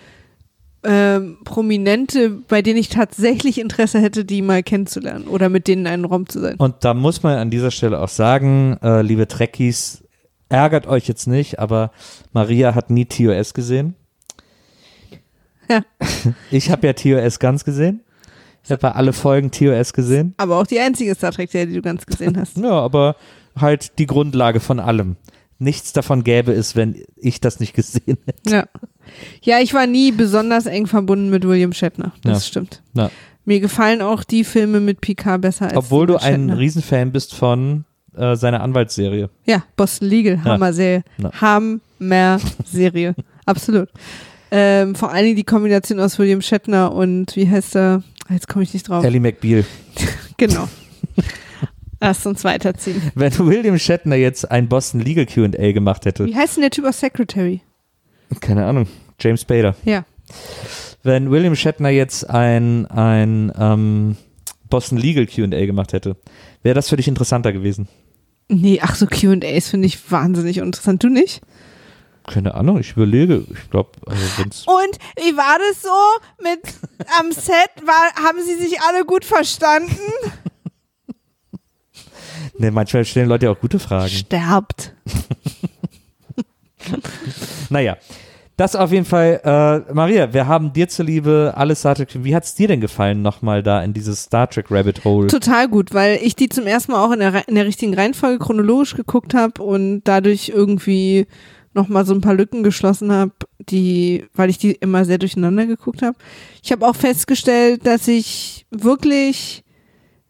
[0.83, 5.87] ähm, Prominente, bei denen ich tatsächlich Interesse hätte, die mal kennenzulernen oder mit denen in
[5.87, 6.57] einem Raum zu sein.
[6.57, 10.03] Und da muss man an dieser Stelle auch sagen, äh, liebe Trekkies,
[10.49, 11.91] ärgert euch jetzt nicht, aber
[12.33, 13.95] Maria hat nie TOS gesehen.
[15.69, 15.81] Ja.
[16.51, 18.01] Ich habe ja TOS ganz gesehen.
[18.65, 20.33] Ich habe ja alle Folgen TOS gesehen.
[20.35, 22.57] Aber auch die einzige Star Trek-Serie, die du ganz gesehen hast.
[22.61, 23.15] Ja, aber
[23.55, 25.15] halt die Grundlage von allem.
[25.57, 28.49] Nichts davon gäbe es, wenn ich das nicht gesehen hätte.
[28.51, 28.65] Ja.
[29.41, 32.11] Ja, ich war nie besonders eng verbunden mit William Shatner.
[32.23, 32.47] Das Ja.
[32.47, 32.81] stimmt.
[32.93, 33.09] Ja.
[33.45, 36.57] Mir gefallen auch die Filme mit Picard besser als Obwohl du ein Shatner.
[36.57, 37.85] Riesenfan bist von
[38.17, 39.29] äh, seiner Anwaltsserie.
[39.45, 41.03] Ja, Boston Legal, Hammer-Serie.
[41.39, 43.15] Hammer-Serie.
[43.45, 43.89] Absolut.
[44.51, 48.03] Ähm, vor allen Dingen die Kombination aus William Shatner und wie heißt er?
[48.29, 49.03] Jetzt komme ich nicht drauf.
[49.03, 49.63] Ellie McBeal.
[50.37, 50.67] Genau.
[52.01, 53.11] Lass uns weiterziehen.
[53.15, 56.85] Wenn William Shatner jetzt ein Boston Legal Q&A gemacht hätte, Wie heißt denn der Typ
[56.85, 57.61] aus Secretary?
[58.41, 58.87] keine Ahnung,
[59.19, 59.75] James Spader.
[59.85, 60.03] Ja.
[61.03, 64.17] wenn William Shatner jetzt ein, ein ähm,
[64.69, 66.17] Boston Legal QA gemacht hätte,
[66.63, 67.87] wäre das für dich interessanter gewesen?
[68.49, 71.03] Nee, ach so, Q&As finde ich wahnsinnig interessant.
[71.03, 71.41] Du nicht?
[72.27, 73.43] Keine Ahnung, ich überlege.
[73.53, 74.65] Ich glaube, also wenn's.
[74.67, 76.59] Und wie war das so mit
[77.19, 77.69] am Set?
[77.85, 79.95] War, haben sie sich alle gut verstanden?
[82.57, 84.09] Ne, manchmal stellen Leute ja auch gute Fragen.
[84.09, 84.93] Sterbt.
[87.69, 87.97] Naja.
[88.57, 92.09] Das auf jeden Fall, äh, Maria, wir haben dir zuliebe alles Star Trek.
[92.13, 95.27] Wie hat's dir denn gefallen, nochmal da in dieses Star Trek Rabbit Hole?
[95.27, 98.39] Total gut, weil ich die zum ersten Mal auch in der, in der richtigen Reihenfolge
[98.39, 101.27] chronologisch geguckt habe und dadurch irgendwie
[101.73, 106.01] nochmal so ein paar Lücken geschlossen habe, die, weil ich die immer sehr durcheinander geguckt
[106.01, 106.15] habe.
[106.63, 109.64] Ich habe auch festgestellt, dass ich wirklich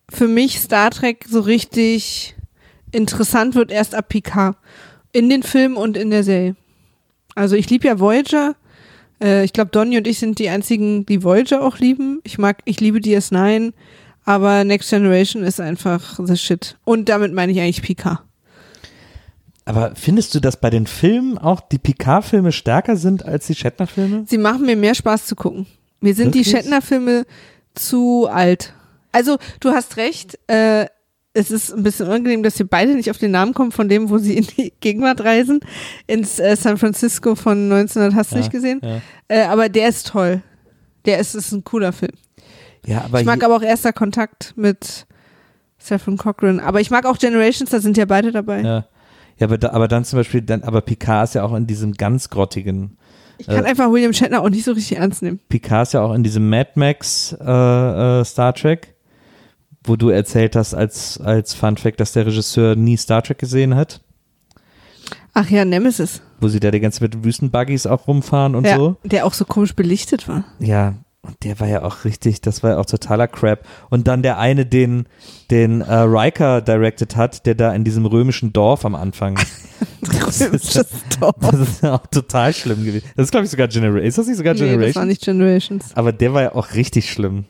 [0.10, 2.36] für mich Star Trek so richtig
[2.92, 4.58] interessant wird erst ab Picard.
[5.12, 6.56] In den Filmen und in der Serie.
[7.36, 8.56] Also ich liebe ja Voyager.
[9.22, 12.20] Äh, ich glaube, Donny und ich sind die einzigen, die Voyager auch lieben.
[12.24, 13.72] Ich mag, ich liebe DS9,
[14.26, 16.78] aber Next Generation ist einfach the shit.
[16.84, 18.22] Und damit meine ich eigentlich Picard.
[19.66, 24.26] Aber findest du, dass bei den Filmen auch die Picard-Filme stärker sind als die Shatner-Filme?
[24.28, 25.66] Sie machen mir mehr Spaß zu gucken.
[26.02, 26.64] Mir sind die Wirklich?
[26.64, 27.26] Shatner-Filme
[27.74, 28.74] zu alt.
[29.16, 30.86] Also, du hast recht, äh,
[31.34, 34.10] es ist ein bisschen unangenehm, dass wir beide nicht auf den Namen kommen von dem,
[34.10, 35.60] wo sie in die Gegenwart reisen,
[36.08, 38.82] ins äh, San Francisco von 1900, hast du Ja, nicht gesehen?
[38.84, 40.42] Ja, Äh, aber der ist toll.
[41.06, 42.14] Der ist, ist ein cooler Film.
[42.86, 45.06] ja aber Ich mag aber auch erster Kontakt mit
[45.78, 46.60] Saffron Cochran.
[46.60, 48.62] Aber ich mag auch Generations, da sind ja beide dabei.
[48.62, 48.88] Ja,
[49.38, 51.94] ja aber, da, aber dann zum Beispiel, dann, aber Picard ist ja auch in diesem
[51.94, 52.98] ganz grottigen,
[53.38, 53.70] Ich kann Äh.
[53.70, 55.40] einfach William Shatner auch nicht so richtig ernst nehmen.
[55.50, 58.95] Picard ist ja auch in diesem Mad Max äh, äh, Star Trek,
[59.86, 63.76] wo du erzählt hast als, als Fun Fact, dass der Regisseur nie Star Trek gesehen
[63.76, 64.02] hat,
[65.34, 66.22] Ach ja, Nemesis.
[66.40, 68.96] wo sie da die ganze mit Wüstenbuggies auch rumfahren und ja, so.
[69.04, 70.46] Der auch so komisch belichtet war.
[70.60, 73.66] Ja, Und der war ja auch richtig, das war ja auch totaler Crap.
[73.90, 75.08] Und dann der eine, den,
[75.52, 79.36] den äh, Riker directed hat, der da in diesem römischen Dorf am Anfang.
[80.02, 80.88] das, ist, das
[81.60, 83.06] ist ja auch total schlimm gewesen.
[83.18, 84.08] Das ist, glaube ich, sogar Generations.
[84.08, 84.94] Ist das nicht sogar Nee, Generations?
[84.94, 85.86] das war nicht Generations.
[85.96, 87.44] Aber der war ja auch richtig schlimm.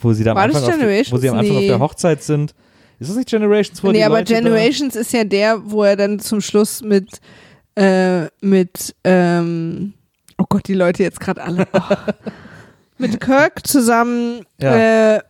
[0.00, 1.12] Wo sie da am Anfang, auf, Generations?
[1.12, 1.68] wo sie am Anfang auf Nee.
[1.68, 2.54] der Hochzeit sind.
[2.98, 3.82] Ist das nicht Generations?
[3.82, 7.20] Wo Nee, die aber Leute Generations ist ja der, wo er dann zum Schluss mit,
[7.76, 9.92] äh, mit, ähm,
[10.38, 11.66] oh Gott, die Leute jetzt gerade alle.
[11.72, 11.80] Oh.
[12.98, 15.16] mit Kirk zusammen Ja.
[15.16, 15.20] äh,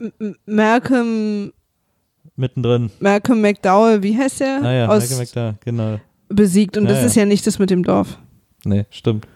[0.46, 1.52] Malcolm,
[2.24, 2.90] Da mittendrin.
[3.00, 4.60] Malcolm McDowell, wie heißt der?
[4.60, 6.00] Naja, Aus, Michael McDowell, genau.
[6.28, 6.76] besiegt.
[6.76, 7.06] Und Ja, das ja.
[7.06, 8.18] ist ja nicht das mit dem Dorf.
[8.64, 9.26] Nee, stimmt.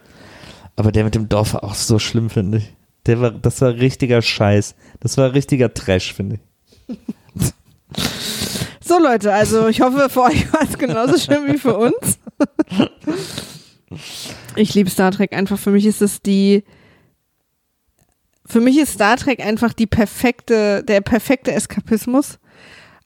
[0.77, 2.73] Aber der mit dem Dorf war auch so schlimm, finde ich.
[3.07, 4.75] Der war, das war richtiger Scheiß.
[5.01, 6.41] Das war richtiger Trash, finde ich.
[8.83, 12.19] So Leute, also ich hoffe, für euch war es genauso schlimm wie für uns.
[14.57, 15.59] Ich liebe Star Trek einfach.
[15.59, 16.65] Für mich ist es die.
[18.47, 22.39] Für mich ist Star Trek einfach die perfekte, der perfekte Eskapismus.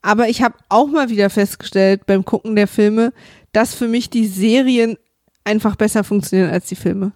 [0.00, 3.12] Aber ich habe auch mal wieder festgestellt beim Gucken der Filme,
[3.52, 4.96] dass für mich die Serien
[5.44, 7.12] einfach besser funktionieren als die Filme.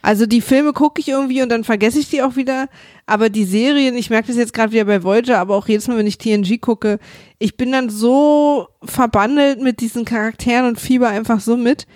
[0.00, 2.68] Also die Filme gucke ich irgendwie und dann vergesse ich die auch wieder.
[3.06, 5.96] Aber die Serien, ich merke das jetzt gerade wieder bei Voyager, aber auch jedes Mal,
[5.96, 6.98] wenn ich TNG gucke,
[7.38, 11.86] ich bin dann so verbandelt mit diesen Charakteren und fieber einfach so mit.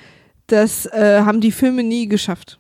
[0.47, 2.59] Das äh, haben die Filme nie geschafft.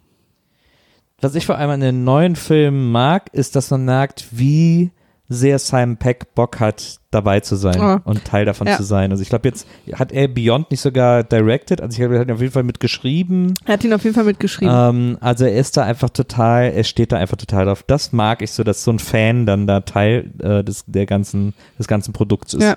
[1.21, 4.91] Was ich vor allem an den neuen Filmen mag, ist, dass man merkt, wie
[5.29, 7.99] sehr Simon Peck Bock hat, dabei zu sein Oh.
[8.09, 8.77] und Teil davon Ja.
[8.77, 9.11] zu sein.
[9.11, 11.81] Also ich glaube jetzt, hat er Beyond nicht sogar directed?
[11.81, 13.55] Also ich glaube, er hat ihn auf jeden Fall mitgeschrieben.
[13.65, 14.75] Er hat ihn auf jeden Fall mitgeschrieben.
[14.75, 17.83] Ähm, also er ist da einfach total, er steht da einfach total drauf.
[17.87, 21.55] Das mag ich so, dass so ein Fan dann da Teil äh, des, der ganzen,
[21.79, 22.63] des ganzen Produkts ist.
[22.63, 22.77] Ja.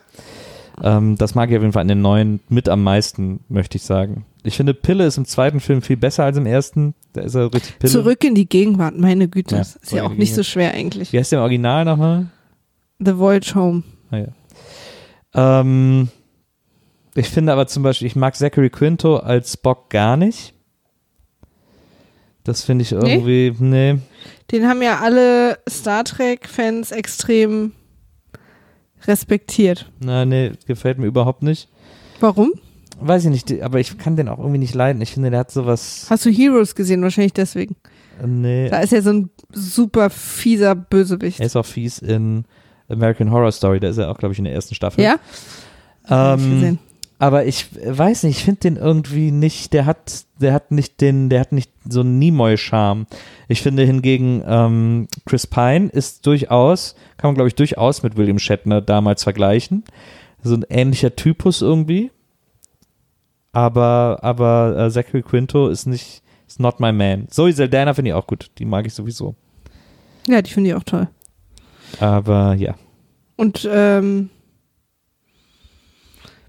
[0.82, 3.84] Ähm, das mag ich auf jeden Fall an den neuen mit am meisten, möchte ich
[3.84, 4.26] sagen.
[4.44, 6.94] Ich finde, Pille ist im zweiten Film viel besser als im ersten.
[7.12, 7.92] Da ist er richtig Pille.
[7.92, 9.56] Zurück in die Gegenwart, meine Güte.
[9.56, 11.12] Ja, das ist ja auch nicht so schwer eigentlich.
[11.12, 12.28] Wie heißt der im Original nochmal?
[13.00, 13.84] The Voyage Home.
[14.12, 15.60] Ah, ja.
[15.62, 16.10] ähm,
[17.16, 20.54] ich finde aber zum Beispiel, ich mag Zachary Quinto als Spock gar nicht.
[22.44, 23.98] Das finde ich irgendwie, nee.
[24.52, 27.74] Den haben ja alle Star Trek-Fans extrem
[29.06, 29.92] respektiert.
[30.00, 31.70] Na, nee, gefällt mir überhaupt nicht.
[32.20, 32.52] Warum?
[33.00, 35.02] Weiß ich nicht, aber ich kann den auch irgendwie nicht leiden.
[35.02, 36.08] Ich finde, der hat sowas.
[36.10, 37.02] Hast du Heroes gesehen?
[37.02, 37.76] Wahrscheinlich deswegen.
[38.22, 38.70] äh, Nee.
[38.70, 41.40] Da ist er so ein super fieser Bösewicht.
[41.40, 42.44] Er ist auch fies in
[42.90, 45.04] American Horror Story, da ist er auch, glaube ich, in der ersten Staffel.
[45.04, 45.20] Ja?
[46.04, 46.80] Ich Ähm,
[47.22, 51.30] aber ich weiß nicht, ich finde den irgendwie nicht, der hat, der hat nicht den,
[51.30, 53.08] der hat nicht so einen Nimoy-Charme.
[53.50, 58.40] Ich finde hingegen, ähm, Chris Pine ist durchaus, kann man glaube ich durchaus mit William
[58.40, 59.84] Shatner damals vergleichen.
[60.42, 62.10] So ein ähnlicher Typus irgendwie.
[63.52, 67.28] Aber, aber äh, Zachary Quinto ist nicht, ist not my man.
[67.28, 69.36] Zoe Saldana finde ich auch gut, die mag ich sowieso.
[70.26, 71.10] Ja, die finde ich auch toll.
[72.00, 72.76] Aber ja.
[73.36, 74.30] Und ähm,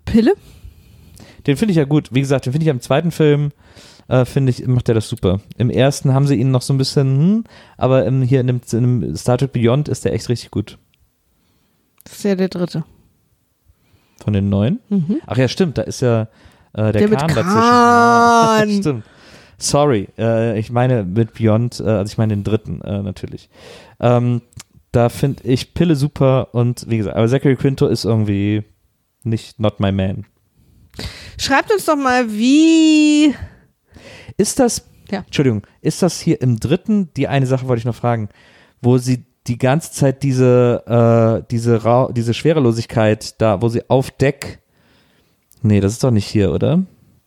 [0.04, 0.34] Pille?
[1.46, 2.12] Den finde ich ja gut.
[2.12, 3.52] Wie gesagt, den finde ich am zweiten Film,
[4.08, 5.40] äh, finde ich, macht er das super.
[5.56, 7.44] Im ersten haben sie ihn noch so ein bisschen, hm,
[7.76, 10.78] aber im, hier in dem, in dem Star Trek Beyond ist der echt richtig gut.
[12.04, 12.84] Das ist ja der dritte.
[14.22, 14.80] Von den neuen.
[14.88, 15.20] Mhm.
[15.26, 16.22] Ach ja, stimmt, da ist ja
[16.72, 17.52] äh, der, Der mit Kahn dazwischen.
[17.52, 18.68] Kahn.
[18.68, 19.04] Ja, stimmt.
[19.58, 23.48] Sorry, äh, ich meine mit Beyond, äh, also ich meine den dritten äh, natürlich.
[24.00, 24.42] Ähm,
[24.92, 28.64] da finde ich Pille super und wie gesagt, aber Zachary Quinto ist irgendwie
[29.22, 30.26] nicht not my man.
[31.38, 33.34] Schreibt uns doch mal, wie.
[34.36, 35.20] Ist das, Ja.
[35.20, 38.28] Entschuldigung, ist das hier im dritten, die eine Sache wollte ich noch fragen,
[38.82, 44.10] wo sie die ganze Zeit diese, äh, diese, Ra diese Schwerelosigkeit da, wo sie auf
[44.10, 44.60] Deck,
[45.62, 46.82] nee, das ist doch nicht hier, oder?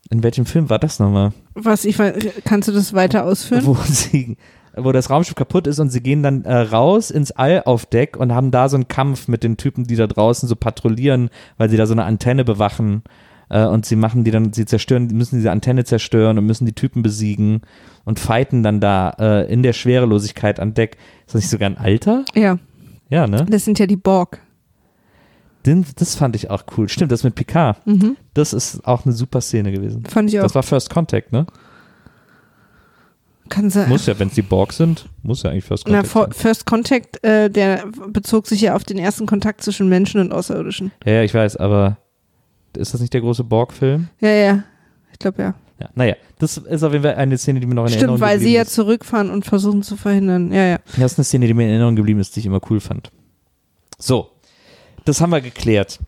[0.09, 1.33] In welchem Film war das nochmal?
[1.55, 1.97] Was ich
[2.45, 3.65] kannst du das weiter ausführen?
[3.65, 4.37] Wo sie,
[4.75, 8.17] wo das Raumschiff kaputt ist und sie gehen dann äh, raus ins All auf Deck
[8.17, 11.69] und haben da so einen Kampf mit den Typen, die da draußen so patrouillieren, weil
[11.69, 13.03] sie da so eine Antenne bewachen
[13.49, 16.73] äh, und sie machen die dann, sie zerstören, müssen diese Antenne zerstören und müssen die
[16.73, 17.61] Typen besiegen
[18.03, 20.97] und fighten dann da äh, in der Schwerelosigkeit an Deck.
[21.27, 22.25] Ist das nicht sogar ein Alter?
[22.33, 22.57] Ja,
[23.09, 23.45] Ja, ne?
[23.47, 24.39] das sind ja die Borg.
[25.65, 26.89] Den, das fand ich auch cool.
[26.89, 27.85] Stimmt, das mit Picard.
[27.87, 28.17] Mhm.
[28.33, 30.03] Das ist auch eine super Szene gewesen.
[30.05, 30.43] Fand ich auch.
[30.43, 31.45] Das war First Contact, ne?
[33.49, 33.89] Kann sein.
[33.89, 36.33] Muss ja, wenn es die Borg sind, muss ja eigentlich First Na, Contact For- sein.
[36.33, 40.91] First Contact, äh, der bezog sich ja auf den ersten Kontakt zwischen Menschen und Außerirdischen.
[41.05, 41.97] Ja, ja, ich weiß, aber
[42.77, 44.07] ist das nicht der große Borg-Film?
[44.21, 44.63] Ja, ja.
[45.11, 45.55] Ich glaube ja.
[45.79, 48.21] Ja, naja, das ist auf jeden Fall eine Szene, die mir noch in Erinnerung Stimmt,
[48.29, 48.73] weil sie geblieben ja ist.
[48.73, 50.51] zurückfahren und versuchen zu verhindern.
[50.53, 50.77] Ja, ja.
[50.97, 53.11] Das ist eine Szene, die mir in Erinnerung geblieben ist, die ich immer cool fand.
[53.97, 54.29] So,
[55.05, 55.99] das haben wir geklärt.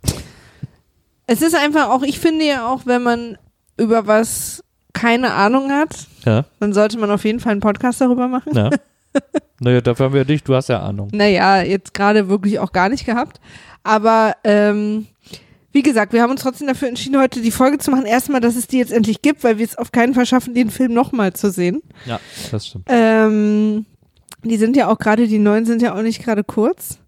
[1.27, 3.37] Es ist einfach auch, ich finde ja auch, wenn man
[3.77, 4.63] über was
[4.95, 8.53] keine Ahnung hat, Ja, dann sollte man auf jeden Fall einen Podcast darüber machen.
[8.55, 8.71] ja.
[9.59, 11.09] naja, dafür haben wir dich, du hast ja Ahnung.
[11.13, 13.39] Naja, jetzt gerade wirklich auch gar nicht gehabt.
[13.83, 15.05] Aber ähm,
[15.71, 18.05] wie gesagt, wir haben uns trotzdem dafür entschieden, heute die Folge zu machen.
[18.05, 20.69] Erstmal, dass es die jetzt endlich gibt, weil wir es auf keinen Fall schaffen, den
[20.69, 21.81] Film nochmal zu sehen.
[22.05, 22.19] Ja,
[22.51, 22.85] das stimmt.
[22.89, 23.85] Ähm,
[24.43, 26.99] die sind ja auch gerade, die neuen sind ja auch nicht gerade kurz.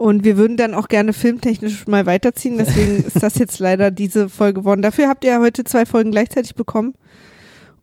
[0.00, 2.56] Und wir würden dann auch gerne filmtechnisch mal weiterziehen.
[2.56, 4.80] Deswegen ist das jetzt leider diese Folge geworden.
[4.80, 6.94] Dafür habt ihr ja heute zwei Folgen gleichzeitig bekommen.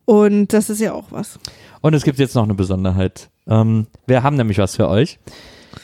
[0.05, 1.37] Und das ist ja auch was.
[1.81, 3.29] Und es gibt jetzt noch eine Besonderheit.
[3.45, 5.19] Ähm, wir haben nämlich was für euch.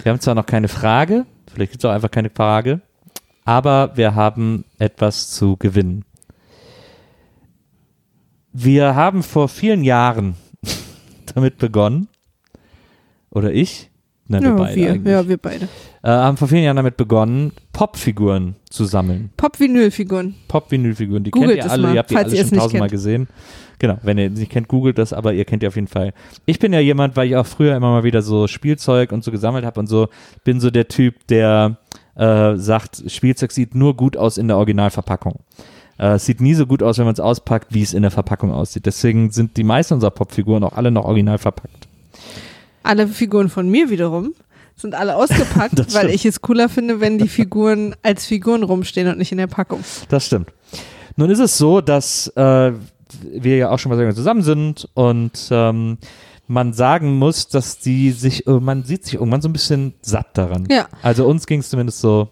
[0.02, 2.82] Wir haben zwar noch keine Frage, vielleicht gibt es auch einfach keine Frage,
[3.46, 6.04] aber wir haben etwas zu gewinnen.
[8.54, 10.34] Wir haben vor vielen Jahren
[11.36, 12.08] damit begonnen,
[13.30, 13.92] oder ich,
[14.28, 15.70] nein, wir ja, beide wir, eigentlich, ja, wir beide.
[16.04, 19.32] Äh, haben vor vielen Jahren damit begonnen, Popfiguren zu sammeln.
[19.38, 20.36] Pop-Vinylfiguren.
[20.50, 23.28] Pop-Vinylfiguren, die Googelt kennt ihr alle, mal, ihr habt die alle schon tausendmal gesehen.
[23.80, 26.14] Genau, wenn ihr nicht kennt, googelt das, aber ihr kennt die auf jeden Fall.
[26.46, 29.32] Ich bin ja jemand, weil ich auch früher immer mal wieder so Spielzeug und so
[29.32, 30.08] gesammelt habe und so,
[30.44, 31.78] bin so der Typ, der
[32.16, 35.40] äh, sagt, Spielzeug sieht nur gut aus in der Originalverpackung.
[35.98, 38.12] Äh, es sieht nie so gut aus, wenn man es auspackt, wie es in der
[38.12, 38.86] Verpackung aussieht.
[38.86, 41.88] Deswegen sind die meisten unserer Popfiguren auch alle noch original verpackt.
[42.84, 44.34] Alle Figuren von mir wiederum
[44.76, 49.18] sind alle ausgepackt, weil ich es cooler finde, wenn die Figuren als Figuren rumstehen und
[49.18, 49.84] nicht in der Packung.
[50.10, 50.52] Das stimmt.
[51.16, 52.72] Nun ist es so, dass äh,
[53.22, 55.98] wir ja auch schon mal sehr lange zusammen sind und ähm,
[56.48, 60.38] man sagen muss, dass die sich, äh, man sieht sich irgendwann so ein bisschen satt
[60.38, 60.68] daran.
[60.70, 60.88] Ja.
[61.02, 62.30] Also uns ging es zumindest so,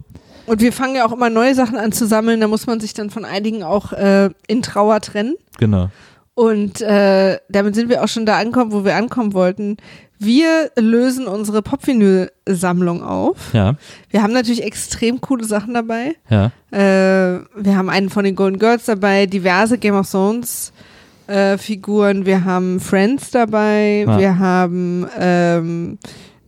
[0.47, 2.93] Und wir fangen ja auch immer neue Sachen an zu sammeln, da muss man sich
[2.93, 5.35] dann von einigen auch äh, in Trauer trennen.
[5.57, 5.89] genau.
[6.33, 9.77] Und äh, damit sind wir auch schon da angekommen, wo wir ankommen wollten.
[10.23, 13.53] Wir lösen unsere Pop-Vinyl-Sammlung auf.
[13.53, 13.75] Ja,
[14.11, 16.15] Wir haben natürlich extrem coole Sachen dabei.
[16.29, 20.73] ja, Äh, wir haben einen von den Golden Girls dabei, diverse Game of Thrones
[21.25, 22.25] äh, Figuren.
[22.27, 24.05] Wir haben Friends dabei.
[24.07, 24.19] Ja.
[24.19, 25.97] Wir haben ähm,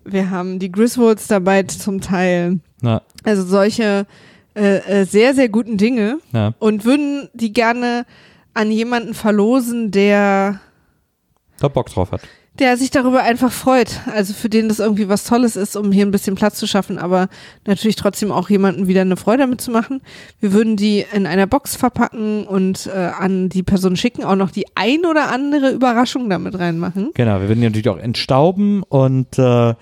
[0.05, 2.59] wir haben die Griswolds dabei zum Teil.
[2.83, 4.05] ja, Also solche
[4.55, 6.53] äh, äh, sehr sehr guten Dinge ja.
[6.59, 8.05] und würden die gerne
[8.53, 10.59] an jemanden verlosen, der
[11.59, 12.21] Da Bock drauf hat.
[12.59, 14.01] Der sich darüber einfach freut.
[14.13, 16.99] Also für den das irgendwie was Tolles ist, um hier ein bisschen Platz zu schaffen,
[16.99, 17.27] aber
[17.65, 20.01] natürlich trotzdem auch jemanden wieder eine Freude damit zu machen.
[20.39, 24.51] Wir würden die in einer Box verpacken und äh, an die Person schicken, auch noch
[24.51, 27.09] die ein oder andere Überraschung damit reinmachen.
[27.15, 29.73] Genau, wir werden die natürlich auch entstauben und äh,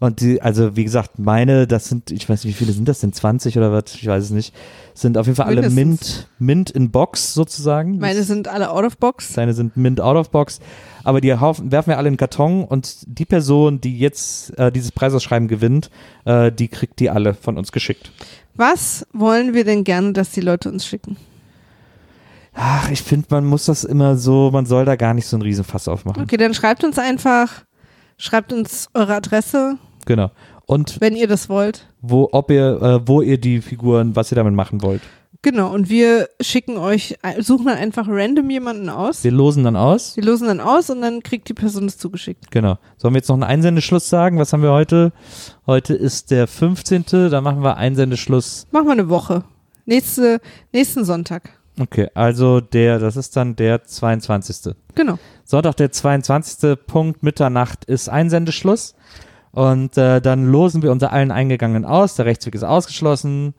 [0.00, 3.00] und die, also wie gesagt, meine, das sind, ich weiß nicht, wie viele sind das
[3.00, 4.54] denn, 20 oder was, ich weiß es nicht,
[4.92, 6.26] sind auf jeden Fall alle Mint, Mindestens.
[6.38, 7.98] Mint in Box sozusagen.
[7.98, 9.32] Meine sind alle out of box.
[9.32, 10.60] Seine sind Mint out of Box.
[11.04, 14.72] Aber die haufen, werfen wir alle in den Karton und die Person, die jetzt äh,
[14.72, 15.90] dieses Preisausschreiben gewinnt,
[16.24, 18.10] äh, die kriegt die alle von uns geschickt.
[18.54, 21.16] Was wollen wir denn gerne, dass die Leute uns schicken?
[22.54, 25.42] Ach, ich finde, man muss das immer so, man soll da gar nicht so einen
[25.42, 26.22] Riesenfass aufmachen.
[26.22, 27.64] Okay, dann schreibt uns einfach,
[28.16, 29.76] schreibt uns eure Adresse,
[30.06, 30.30] Genau.
[30.66, 31.86] Und wenn ihr das wollt.
[32.00, 35.02] wo, ob ihr, äh, wo ihr die Figuren, was ihr damit machen wollt.
[35.44, 39.22] Genau, und wir schicken euch, äh, suchen dann einfach random jemanden aus.
[39.24, 40.16] Wir losen dann aus.
[40.16, 42.50] Wir losen dann aus und dann kriegt die Person das zugeschickt.
[42.50, 42.78] Genau.
[42.96, 44.38] Sollen wir jetzt noch einen Einsendeschluss sagen?
[44.38, 45.12] Was haben wir heute?
[45.66, 47.04] Heute ist der 15.
[47.30, 48.66] Da machen wir Einsendeschluss.
[48.70, 49.44] Machen wir eine Woche.
[49.84, 50.40] Nächste,
[50.72, 51.50] nächsten Sonntag.
[51.78, 54.74] Okay, also der, das ist dann der 22.
[54.94, 55.18] Genau.
[55.44, 56.78] Sonntag, der 22.
[56.86, 58.94] Punkt Mitternacht ist Einsendeschluss.
[59.52, 62.14] Und äh, dann losen wir unter allen Eingegangenen aus.
[62.14, 63.52] Der Rechtsweg ist ausgeschlossen.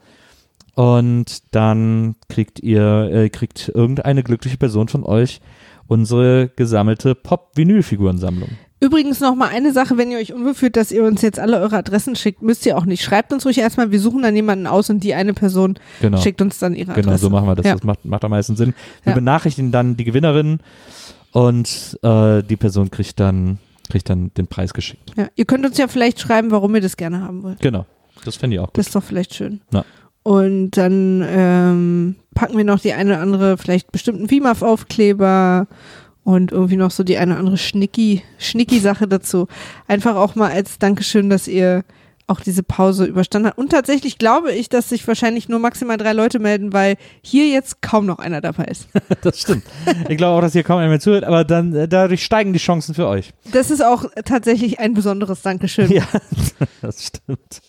[0.75, 5.41] Und dann kriegt ihr, äh, kriegt irgendeine glückliche Person von euch
[5.87, 8.49] unsere gesammelte Pop-Vinyl-Figurensammlung.
[8.81, 11.59] Übrigens noch mal eine Sache, wenn ihr euch unwohl fühlt, dass ihr uns jetzt alle
[11.61, 13.03] eure Adressen schickt, müsst ihr auch nicht.
[13.03, 16.17] Schreibt uns ruhig erstmal, wir suchen dann jemanden aus und die eine Person Genau.
[16.17, 17.05] schickt uns dann ihre Adresse.
[17.07, 17.65] Genau, so machen wir das.
[17.65, 17.73] Ja.
[17.75, 18.73] Das macht, macht am meisten Sinn.
[19.03, 19.15] Wir Ja.
[19.15, 20.59] benachrichtigen dann die Gewinnerin
[21.31, 23.59] und äh, die Person kriegt dann,
[23.89, 25.13] kriegt dann den Preis geschickt.
[25.15, 25.27] Ja.
[25.35, 27.59] Ihr könnt uns ja vielleicht schreiben, warum ihr das gerne haben wollt.
[27.61, 27.85] Genau.
[28.25, 28.77] Das fände ich auch gut.
[28.77, 29.61] Das ist doch vielleicht schön.
[29.71, 29.85] Ja.
[30.25, 35.67] Und dann ähm, packen wir noch die eine oder andere, vielleicht bestimmten VMAF-Aufkleber
[36.23, 39.47] und irgendwie noch so die eine oder andere Schnicki, Schnicki-Sache dazu.
[39.87, 41.83] Einfach auch mal als Dankeschön, dass ihr
[42.27, 43.59] auch diese Pause überstanden habt.
[43.59, 47.81] Und tatsächlich glaube ich, dass sich wahrscheinlich nur maximal drei Leute melden, weil hier jetzt
[47.81, 48.87] kaum noch einer dabei ist.
[49.21, 49.63] Das stimmt.
[50.09, 52.59] Ich glaube auch, dass hier kaum einer mehr zuhört, aber dann äh, dadurch steigen die
[52.59, 53.33] Chancen für euch.
[53.51, 55.91] Das ist auch tatsächlich ein besonderes Dankeschön.
[55.91, 56.03] Ja,
[56.81, 57.61] das stimmt.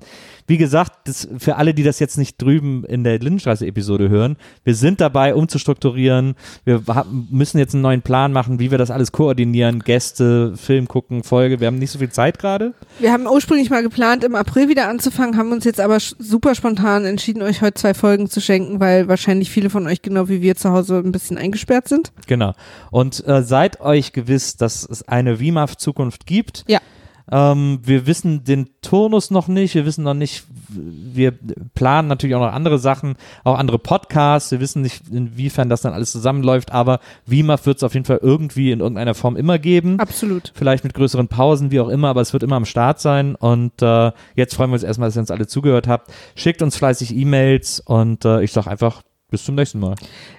[0.48, 4.76] Wie gesagt, das, für alle, die das jetzt nicht drüben in der Lindenstraße-Episode hören, wir
[4.76, 6.36] sind dabei, umzustrukturieren.
[6.64, 6.84] Wir
[7.32, 9.80] müssen jetzt einen neuen Plan machen, wie wir das alles koordinieren.
[9.80, 11.60] Gäste, Film gucken, Folge.
[11.60, 12.74] Wir haben nicht so viel Zeit gerade.
[13.00, 17.06] Wir haben ursprünglich mal geplant, im April wieder anzufangen, haben uns jetzt aber super spontan
[17.06, 20.56] entschieden, euch heute zwei Folgen zu schenken, weil wahrscheinlich viele von euch genau wie wir
[20.56, 22.12] zu Hause ein bisschen eingesperrt sind.
[22.28, 22.54] Genau.
[22.92, 26.66] Und äh, seid euch gewiss, dass es eine WIMAF-Zukunft gibt.
[26.68, 26.80] Ja.
[27.32, 31.34] Ähm, wir wissen den Turnus noch nicht, wir wissen noch nicht, wir
[31.74, 35.94] planen natürlich auch noch andere Sachen, auch andere Podcasts, wir wissen nicht, inwiefern das dann
[35.94, 40.00] alles zusammenläuft, aber WIMAF wird es auf jeden Fall irgendwie in irgendeiner Form immer geben.
[40.00, 40.52] Absolut.
[40.56, 43.36] Vielleicht mit größeren Pausen, wie auch immer, aber es wird immer am Start sein.
[43.36, 46.12] Und äh, jetzt freuen wir uns erstmal, dass ihr uns alle zugehört habt.
[46.36, 49.02] Schickt uns fleißig E-Mails und äh, ich sage einfach
[49.36, 49.96] bis zum nächsten Mal.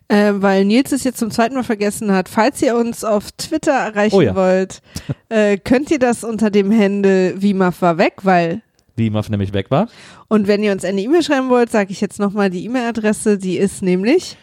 [0.08, 3.72] Äh, weil Nils es jetzt zum zweiten Mal vergessen hat, falls ihr uns auf Twitter
[3.72, 4.34] erreichen Oh ja.
[4.34, 4.80] wollt,
[5.28, 8.62] äh, könnt ihr das unter dem Handle Wimaf war weg, weil
[8.96, 9.88] WIMAF nämlich weg war.
[10.28, 13.58] und wenn ihr uns eine E-Mail schreiben wollt, sage ich jetzt nochmal die E-Mail-Adresse, die
[13.58, 14.38] ist nämlich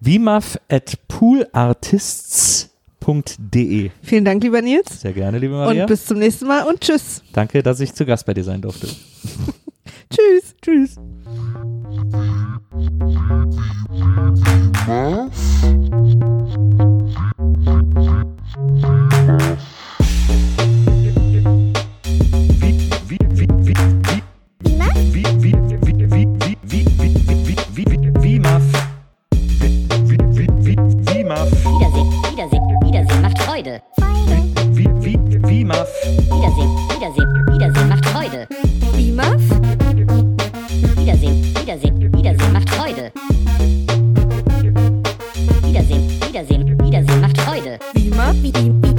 [0.00, 3.90] wimaf at poolartists.de.
[4.02, 5.02] vielen Dank, lieber Nils.
[5.02, 5.82] Sehr gerne, liebe Maria.
[5.82, 7.22] Und bis zum nächsten Mal und tschüss.
[7.32, 8.88] Danke, dass ich zu Gast bei dir sein durfte.
[10.10, 10.56] Tschüss.
[10.62, 10.96] Tschüss.
[31.72, 33.82] Wiedersehen, Wiedersehen, Wiedersehen macht Freude.
[34.74, 35.78] Wiedersehen, Wiedersehen,
[36.90, 37.31] Wiedersehen
[48.42, 48.91] Wiedersehen,